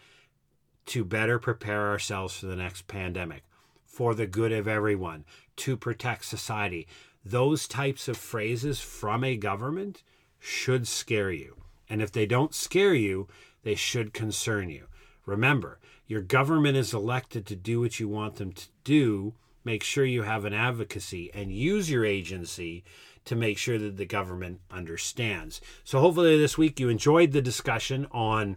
to 0.86 1.04
better 1.04 1.38
prepare 1.38 1.88
ourselves 1.88 2.34
for 2.38 2.46
the 2.46 2.56
next 2.56 2.88
pandemic, 2.88 3.44
for 3.90 4.14
the 4.14 4.26
good 4.26 4.53
of 4.53 4.68
everyone, 4.68 5.24
to 5.57 5.76
protect 5.76 6.24
society. 6.24 6.87
Those 7.24 7.66
types 7.66 8.07
of 8.09 8.16
phrases 8.16 8.81
from 8.81 9.24
a 9.24 9.37
government 9.37 10.03
should 10.38 10.87
scare 10.87 11.33
you. 11.33 11.57
And 11.88 12.00
if 12.00 12.12
they 12.12 12.24
don't 12.24 12.55
scare 12.55 12.94
you, 12.94 13.26
they 13.64 13.74
should 13.74 14.14
concern 14.14 14.70
you. 14.70 14.87
Remember, 15.26 15.81
your 16.07 16.22
government 16.22 16.76
is 16.76 16.94
elected 16.94 17.46
to 17.46 17.57
do 17.57 17.81
what 17.81 17.98
you 17.98 18.09
want 18.09 18.37
them 18.37 18.53
to 18.53 18.66
do. 18.85 19.35
Make 19.64 19.83
sure 19.83 20.05
you 20.05 20.22
have 20.22 20.44
an 20.44 20.55
advocacy 20.55 21.31
and 21.35 21.53
use 21.53 21.90
your 21.90 22.05
agency 22.05 22.85
to 23.24 23.37
make 23.37 23.59
sure 23.59 23.79
that 23.79 23.96
the 23.96 24.07
government 24.07 24.61
understands. 24.70 25.61
So, 25.85 26.00
hopefully, 26.00 26.38
this 26.38 26.57
week 26.57 26.81
you 26.81 26.88
enjoyed 26.88 27.33
the 27.33 27.42
discussion 27.42 28.07
on 28.12 28.57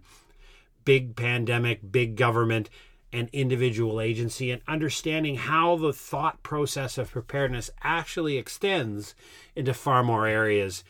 big 0.86 1.16
pandemic, 1.16 1.92
big 1.92 2.16
government, 2.16 2.70
and 3.14 3.30
individual 3.32 4.02
agency 4.02 4.52
and 4.52 4.62
understanding 4.68 5.36
how 5.36 5.76
the 5.78 5.94
thought 5.94 6.42
process 6.44 6.98
of 6.98 7.12
preparedness 7.12 7.70
actually 7.84 8.38
extends 8.38 9.14
into 9.56 9.74
far 9.74 10.04
more 10.04 10.26
areas 10.26 10.84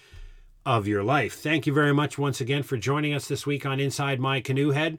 of 0.65 0.87
your 0.87 1.03
life. 1.03 1.33
Thank 1.33 1.67
you 1.67 1.73
very 1.73 1.93
much 1.93 2.17
once 2.17 2.39
again 2.39 2.63
for 2.63 2.77
joining 2.77 3.13
us 3.13 3.27
this 3.27 3.45
week 3.45 3.65
on 3.65 3.79
Inside 3.79 4.19
My 4.19 4.39
Canoe 4.39 4.71
Head. 4.71 4.97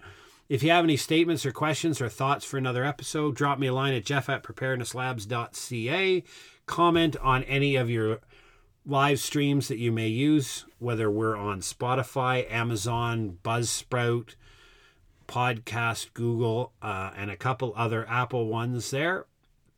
If 0.49 0.63
you 0.63 0.71
have 0.71 0.85
any 0.85 0.99
statements 0.99 1.47
or 1.47 1.53
questions 1.53 2.03
or 2.03 2.11
thoughts 2.11 2.45
for 2.45 2.59
another 2.59 2.85
episode, 2.85 3.35
drop 3.35 3.59
me 3.59 3.69
a 3.69 3.73
line 3.73 3.95
at 3.95 4.05
jeff 4.05 4.29
at 4.29 4.43
preparednesslabs.ca. 4.43 6.23
Comment 6.67 7.17
on 7.23 7.43
any 7.45 7.77
of 7.77 7.89
your 7.89 8.21
live 8.85 9.19
streams 9.19 9.69
that 9.69 9.79
you 9.79 9.91
may 9.91 10.09
use, 10.09 10.67
whether 10.79 11.11
we're 11.11 11.37
on 11.37 11.61
Spotify, 11.61 12.51
Amazon, 12.53 13.39
Buzzsprout, 13.43 14.35
Podcast, 15.27 16.13
Google, 16.15 16.73
uh, 16.83 17.11
and 17.17 17.31
a 17.31 17.37
couple 17.37 17.73
other 17.77 18.07
Apple 18.09 18.47
ones 18.47 18.91
there. 18.91 19.27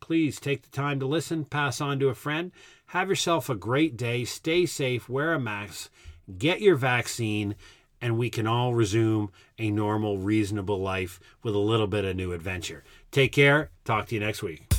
Please 0.01 0.39
take 0.39 0.63
the 0.63 0.71
time 0.71 1.01
to 1.01 1.07
listen, 1.07 1.45
pass 1.45 1.81
on 1.81 1.99
to 2.01 2.09
a 2.09 2.15
friend. 2.15 2.53
Have 2.87 3.09
yourself 3.09 3.49
a 3.49 3.55
great 3.55 3.97
day. 3.97 4.25
Stay 4.25 4.67
safe, 4.67 5.09
wear 5.09 5.35
a 5.35 5.41
mask, 5.41 5.91
get 6.39 6.61
your 6.61 6.77
vaccine, 6.77 7.57
and 8.01 8.19
we 8.19 8.31
can 8.31 8.47
all 8.47 8.75
resume 8.75 9.31
a 9.59 9.71
normal, 9.71 10.19
reasonable 10.19 10.81
life 10.81 11.19
with 11.43 11.55
a 11.55 11.59
little 11.59 11.87
bit 11.87 12.05
of 12.05 12.15
new 12.15 12.33
adventure. 12.33 12.85
Take 13.11 13.33
care. 13.33 13.71
Talk 13.85 14.07
to 14.07 14.15
you 14.15 14.21
next 14.21 14.43
week. 14.43 14.76